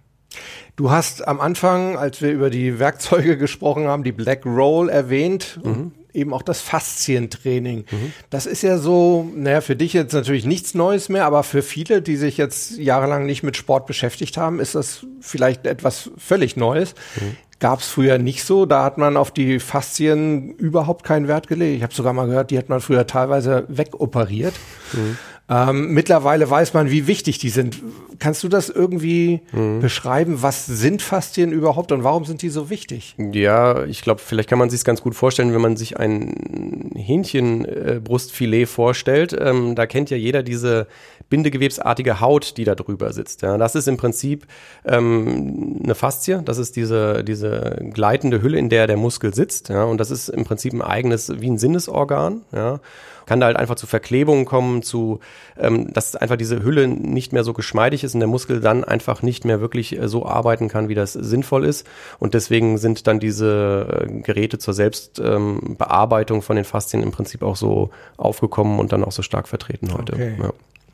Du 0.75 0.91
hast 0.91 1.27
am 1.27 1.41
Anfang, 1.41 1.97
als 1.97 2.21
wir 2.21 2.31
über 2.31 2.51
die 2.51 2.79
Werkzeuge 2.79 3.39
gesprochen 3.39 3.87
haben, 3.87 4.05
die 4.05 4.13
Black 4.13 4.45
Roll 4.45 4.91
erwähnt. 4.91 5.59
Mhm 5.65 5.93
eben 6.17 6.33
auch 6.33 6.43
das 6.43 6.61
Faszientraining. 6.61 7.85
Mhm. 7.91 8.13
Das 8.31 8.47
ist 8.47 8.63
ja 8.63 8.79
so, 8.79 9.31
naja, 9.35 9.61
für 9.61 9.77
dich 9.77 9.93
jetzt 9.93 10.13
natürlich 10.13 10.47
nichts 10.47 10.75
Neues 10.75 11.09
mehr, 11.09 11.27
aber 11.27 11.43
für 11.43 11.63
viele, 11.63 12.03
die 12.03 12.17
sich 12.17 12.37
jetzt 12.37 12.79
jahrelang 12.79 13.27
nicht 13.27 13.43
mit 13.43 13.57
Sport 13.57 13.87
beschäftigt 13.87 14.37
haben, 14.37 14.59
ist 14.59 14.75
das 14.75 15.07
vielleicht 15.21 15.67
etwas 15.67 16.11
völlig 16.17 16.57
Neues. 16.57 16.95
Mhm. 17.21 17.37
Gab 17.59 17.81
es 17.81 17.87
früher 17.87 18.19
nicht 18.19 18.45
so. 18.45 18.67
Da 18.67 18.85
hat 18.85 18.99
man 18.99 19.17
auf 19.17 19.31
die 19.31 19.61
Faszien 19.61 20.51
überhaupt 20.57 21.05
keinen 21.05 21.27
Wert 21.27 21.49
gelegt. 21.49 21.77
Ich 21.77 21.83
habe 21.83 21.95
sogar 21.95 22.13
mal 22.13 22.27
gehört, 22.27 22.51
die 22.51 22.59
hat 22.59 22.69
man 22.69 22.81
früher 22.81 23.07
teilweise 23.07 23.65
wegoperiert. 23.69 24.55
Mhm. 24.93 25.17
Ähm, 25.49 25.93
mittlerweile 25.93 26.51
weiß 26.51 26.75
man, 26.75 26.91
wie 26.91 27.07
wichtig 27.07 27.39
die 27.39 27.51
sind. 27.51 27.81
Kannst 28.19 28.43
du 28.43 28.49
das 28.49 28.69
irgendwie 28.69 29.43
mhm. 29.53 29.81
beschreiben? 29.81 30.43
Was 30.43 30.67
sind 30.67 31.03
Faszien 31.03 31.53
überhaupt 31.53 31.93
und 31.93 32.03
warum 32.03 32.25
sind 32.25 32.43
die 32.43 32.49
so 32.49 32.69
wichtig? 32.69 33.15
Ja, 33.33 33.85
ich 33.85 34.03
glaube, 34.03 34.21
vielleicht 34.25 34.49
kann 34.49 34.59
man 34.59 34.71
sich 34.71 34.79
es 34.79 34.85
ganz 34.85 35.03
gut 35.03 35.15
vorstellen, 35.15 35.55
wenn 35.55 35.61
man 35.61 35.77
sich 35.77 35.99
ein 35.99 36.91
Hähnchenbrustfilet 36.97 38.63
äh, 38.63 38.67
vorstellt. 38.67 39.37
Ähm, 39.39 39.77
da 39.77 39.87
kennt 39.87 40.11
ja 40.11 40.17
jeder 40.17 40.43
diese 40.43 40.89
bindegewebsartige 41.29 42.21
Haut, 42.21 42.57
die 42.57 42.65
da 42.65 42.75
drüber 42.75 43.13
sitzt. 43.13 43.43
Ja, 43.43 43.57
das 43.57 43.77
ist 43.77 43.87
im 43.87 43.97
Prinzip 43.97 44.47
ähm, 44.85 45.81
eine 45.85 45.95
Faszie. 45.95 46.43
Das 46.45 46.59
ist 46.59 46.75
diese, 46.75 47.23
diese 47.23 47.85
gleitende 47.93 48.43
Hülle, 48.43 48.59
in 48.59 48.69
der 48.69 48.89
der 48.89 48.97
Muskel 48.97 49.33
sitzt. 49.33 49.69
Ja, 49.69 49.85
und 49.85 49.99
das 49.99 50.11
ist 50.11 50.29
im 50.29 50.45
Prinzip 50.45 50.73
ein 50.73 50.83
eigenes, 50.83 51.41
wie 51.41 51.51
ein 51.51 51.59
Sinnesorgan. 51.59 52.43
Ja 52.53 52.81
kann 53.27 53.41
da 53.41 53.47
halt 53.47 53.57
einfach 53.57 53.75
zu 53.75 53.87
Verklebungen 53.87 54.45
kommen, 54.45 54.83
zu, 54.83 55.21
ähm, 55.59 55.93
dass 55.93 56.17
einfach 56.17 56.37
diese 56.37 56.63
Hülle 56.63 56.89
nicht 56.89 57.33
mehr 57.33 57.45
so 57.45 57.53
geschmeidig 57.53 58.05
ist 58.05 58.15
und 58.15 58.21
der 58.21 58.29
Muskel 58.29 58.61
dann 58.61 58.85
einfach 58.85 59.23
nicht 59.23 59.45
mehr 59.45 59.61
wirklich 59.61 59.99
äh, 59.99 60.09
so 60.09 60.25
arbeiten 60.27 60.69
kann, 60.69 60.89
wie 60.89 60.95
das 60.95 61.13
sinnvoll 61.13 61.65
ist. 61.65 61.87
Und 62.19 62.35
deswegen 62.35 62.79
sind 62.79 63.07
dann 63.07 63.21
diese 63.21 64.07
äh, 64.09 64.21
Geräte 64.21 64.59
zur 64.59 64.75
Selbstbearbeitung 64.75 66.39
ähm, 66.39 66.43
von 66.43 66.57
den 66.57 66.65
Faszien 66.65 67.03
im 67.03 67.11
Prinzip 67.11 67.43
auch 67.43 67.57
so 67.57 67.91
aufgekommen 68.17 68.79
und 68.79 68.93
dann 68.93 69.05
auch 69.05 69.13
so 69.13 69.23
stark 69.23 69.49
vertreten 69.49 69.93
heute. 69.93 70.15
Okay. 70.15 70.37
Ja. 70.41 70.53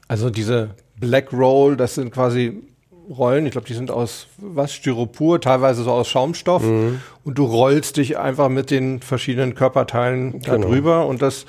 Also 0.08 0.30
diese 0.30 0.70
Black 0.98 1.32
Roll, 1.32 1.76
das 1.76 1.94
sind 1.94 2.12
quasi 2.12 2.62
Rollen, 3.10 3.46
ich 3.46 3.52
glaube, 3.52 3.66
die 3.66 3.74
sind 3.74 3.90
aus 3.90 4.28
was, 4.36 4.72
Styropor, 4.72 5.40
teilweise 5.40 5.82
so 5.82 5.90
aus 5.90 6.08
Schaumstoff. 6.08 6.62
Mhm. 6.62 7.00
Und 7.24 7.38
du 7.38 7.44
rollst 7.44 7.98
dich 7.98 8.18
einfach 8.18 8.48
mit 8.48 8.70
den 8.70 9.00
verschiedenen 9.00 9.54
Körperteilen 9.54 10.42
genau. 10.42 10.58
darüber 10.58 11.06
und 11.06 11.22
das 11.22 11.46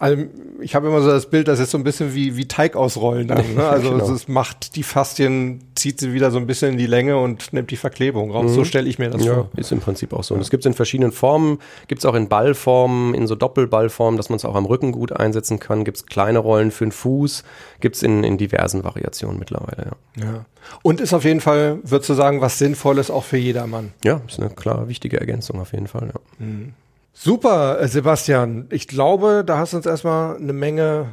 also 0.00 0.24
ich 0.60 0.74
habe 0.74 0.88
immer 0.88 1.00
so 1.00 1.08
das 1.08 1.26
Bild, 1.26 1.46
das 1.46 1.60
ist 1.60 1.70
so 1.70 1.78
ein 1.78 1.84
bisschen 1.84 2.14
wie, 2.14 2.36
wie 2.36 2.46
Teig 2.46 2.74
ausrollen 2.74 3.28
dann. 3.28 3.54
Ne? 3.54 3.64
Also 3.74 3.90
genau. 3.90 4.12
es 4.12 4.28
macht 4.28 4.76
die 4.76 4.82
Faszien, 4.82 5.62
zieht 5.74 6.00
sie 6.00 6.12
wieder 6.12 6.30
so 6.30 6.38
ein 6.38 6.46
bisschen 6.46 6.72
in 6.72 6.78
die 6.78 6.86
Länge 6.86 7.18
und 7.18 7.52
nimmt 7.52 7.70
die 7.70 7.76
Verklebung 7.76 8.30
raus. 8.30 8.50
Mhm. 8.50 8.54
So 8.54 8.64
stelle 8.64 8.88
ich 8.88 8.98
mir 8.98 9.10
das 9.10 9.24
ja, 9.24 9.34
vor. 9.34 9.50
Ist 9.56 9.72
im 9.72 9.80
Prinzip 9.80 10.12
auch 10.12 10.24
so. 10.24 10.34
Und 10.34 10.40
es 10.40 10.50
gibt 10.50 10.64
es 10.64 10.66
in 10.66 10.74
verschiedenen 10.74 11.12
Formen, 11.12 11.58
gibt 11.86 12.00
es 12.00 12.06
auch 12.06 12.14
in 12.14 12.28
Ballformen, 12.28 13.14
in 13.14 13.26
so 13.26 13.34
Doppelballformen, 13.34 14.16
dass 14.16 14.28
man 14.28 14.36
es 14.36 14.44
auch 14.44 14.54
am 14.54 14.66
Rücken 14.66 14.92
gut 14.92 15.12
einsetzen 15.12 15.60
kann. 15.60 15.84
Gibt 15.84 15.98
es 15.98 16.06
kleine 16.06 16.40
Rollen 16.40 16.70
für 16.70 16.84
den 16.84 16.92
Fuß, 16.92 17.44
gibt 17.80 17.96
es 17.96 18.02
in, 18.02 18.24
in 18.24 18.38
diversen 18.38 18.84
Variationen 18.84 19.38
mittlerweile. 19.38 19.92
Ja. 20.16 20.24
ja. 20.24 20.44
Und 20.82 21.00
ist 21.00 21.12
auf 21.12 21.24
jeden 21.24 21.40
Fall, 21.40 21.78
würdest 21.82 22.10
du 22.10 22.14
sagen, 22.14 22.40
was 22.40 22.58
Sinnvolles 22.58 23.10
auch 23.10 23.24
für 23.24 23.36
jedermann. 23.36 23.92
Ja, 24.04 24.20
ist 24.26 24.40
eine 24.40 24.50
klar, 24.64 24.88
wichtige 24.88 25.20
Ergänzung 25.20 25.60
auf 25.60 25.72
jeden 25.72 25.88
Fall. 25.88 26.08
Ja. 26.14 26.44
Mhm. 26.44 26.72
Super, 27.12 27.80
äh, 27.80 27.86
Sebastian. 27.86 28.66
Ich 28.70 28.88
glaube, 28.88 29.44
da 29.46 29.58
hast 29.58 29.74
du 29.74 29.76
uns 29.76 29.86
erstmal 29.86 30.36
eine 30.36 30.54
Menge 30.54 31.08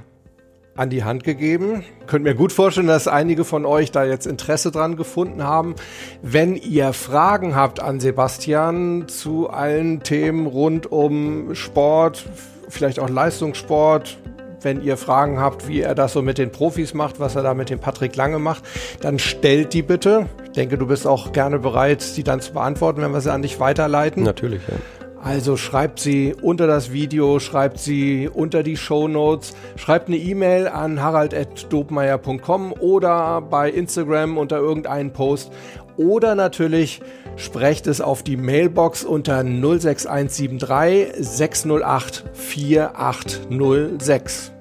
an 0.78 0.90
die 0.90 1.04
Hand 1.04 1.26
gegeben. 1.26 1.84
Könnt 2.08 2.24
mir 2.24 2.34
gut 2.34 2.54
vorstellen, 2.54 2.88
dass 2.88 3.10
einige 3.10 3.44
von 3.44 3.66
euch 3.66 3.92
da 3.92 4.06
jetzt 4.06 4.26
Interesse 4.26 4.72
dran 4.72 4.96
gefunden 4.96 5.44
haben. 5.44 5.76
Wenn 6.22 6.56
ihr 6.56 6.94
Fragen 6.94 7.54
habt 7.54 7.82
an 7.82 8.00
Sebastian 8.00 9.10
zu 9.10 9.50
allen 9.50 10.02
Themen 10.02 10.48
rund 10.48 10.90
um 10.90 11.54
Sport, 11.54 12.24
vielleicht 12.70 13.00
auch 13.00 13.10
Leistungssport, 13.10 14.18
wenn 14.62 14.82
ihr 14.82 14.98
Fragen 14.98 15.40
habt, 15.40 15.68
wie 15.68 15.82
er 15.82 15.96
das 15.96 16.14
so 16.14 16.22
mit 16.22 16.38
den 16.38 16.52
Profis 16.52 16.94
macht, 16.94 17.20
was 17.20 17.36
er 17.36 17.44
da 17.44 17.54
mit 17.54 17.70
dem 17.70 17.80
Patrick 17.80 18.16
Lange 18.16 18.40
macht, 18.40 18.64
dann 19.02 19.20
stellt 19.20 19.74
die 19.74 19.82
bitte. 19.82 20.28
Ich 20.46 20.52
denke, 20.52 20.78
du 20.78 20.88
bist 20.88 21.08
auch 21.08 21.32
gerne 21.32 21.60
bereit, 21.60 22.18
die 22.18 22.24
dann 22.24 22.42
zu 22.42 22.54
beantworten, 22.54 23.02
wenn 23.02 23.12
wir 23.12 23.22
sie 23.22 23.32
an 23.32 23.42
dich 23.42 23.60
weiterleiten. 23.60 24.24
Natürlich, 24.24 24.62
ja. 24.68 24.76
Also 25.24 25.56
schreibt 25.56 26.00
sie 26.00 26.34
unter 26.42 26.66
das 26.66 26.92
Video, 26.92 27.40
schreibt 27.40 27.78
sie 27.78 28.28
unter 28.28 28.64
die 28.64 28.76
Show 28.76 29.08
Notes, 29.08 29.54
schreibt 29.76 30.08
eine 30.08 30.18
E-Mail 30.18 30.68
an 30.68 31.00
harald.dobmeier.com 31.00 32.74
oder 32.80 33.40
bei 33.42 33.70
Instagram 33.70 34.40
unter 34.40 34.58
irgendeinen 34.58 35.14
Post 35.14 35.52
oder 35.96 36.34
natürlich 36.34 37.02
sprecht 37.36 37.88
es 37.88 38.02
auf 38.02 38.24
die 38.24 38.38
Mailbox 38.38 39.04
unter 39.04 39.44
06173 39.44 41.14
608 41.18 42.24
4806. 42.34 44.52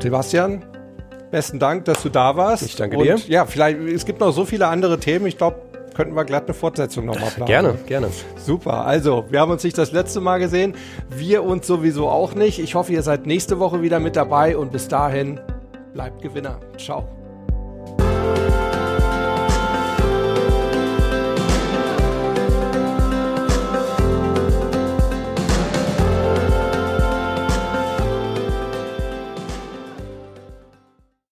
Sebastian, 0.00 0.64
besten 1.30 1.58
Dank, 1.58 1.84
dass 1.86 2.02
du 2.02 2.08
da 2.08 2.36
warst. 2.36 2.64
Ich 2.64 2.76
danke 2.76 2.96
dir. 2.98 3.14
Und 3.14 3.28
ja, 3.28 3.46
vielleicht, 3.46 3.80
es 3.80 4.04
gibt 4.04 4.20
noch 4.20 4.32
so 4.32 4.44
viele 4.44 4.68
andere 4.68 4.98
Themen. 4.98 5.26
Ich 5.26 5.38
glaube, 5.38 5.56
könnten 5.94 6.14
wir 6.14 6.24
glatt 6.24 6.44
eine 6.44 6.54
Fortsetzung 6.54 7.06
nochmal 7.06 7.30
planen. 7.30 7.46
Gerne, 7.46 7.74
gerne. 7.86 8.08
Super. 8.36 8.84
Also, 8.84 9.24
wir 9.30 9.40
haben 9.40 9.50
uns 9.50 9.64
nicht 9.64 9.78
das 9.78 9.92
letzte 9.92 10.20
Mal 10.20 10.38
gesehen. 10.38 10.74
Wir 11.08 11.44
uns 11.44 11.66
sowieso 11.66 12.08
auch 12.08 12.34
nicht. 12.34 12.58
Ich 12.58 12.74
hoffe, 12.74 12.92
ihr 12.92 13.02
seid 13.02 13.26
nächste 13.26 13.58
Woche 13.58 13.80
wieder 13.80 14.00
mit 14.00 14.16
dabei 14.16 14.56
und 14.56 14.72
bis 14.72 14.88
dahin 14.88 15.40
bleibt 15.92 16.20
Gewinner. 16.20 16.58
Ciao. 16.76 17.23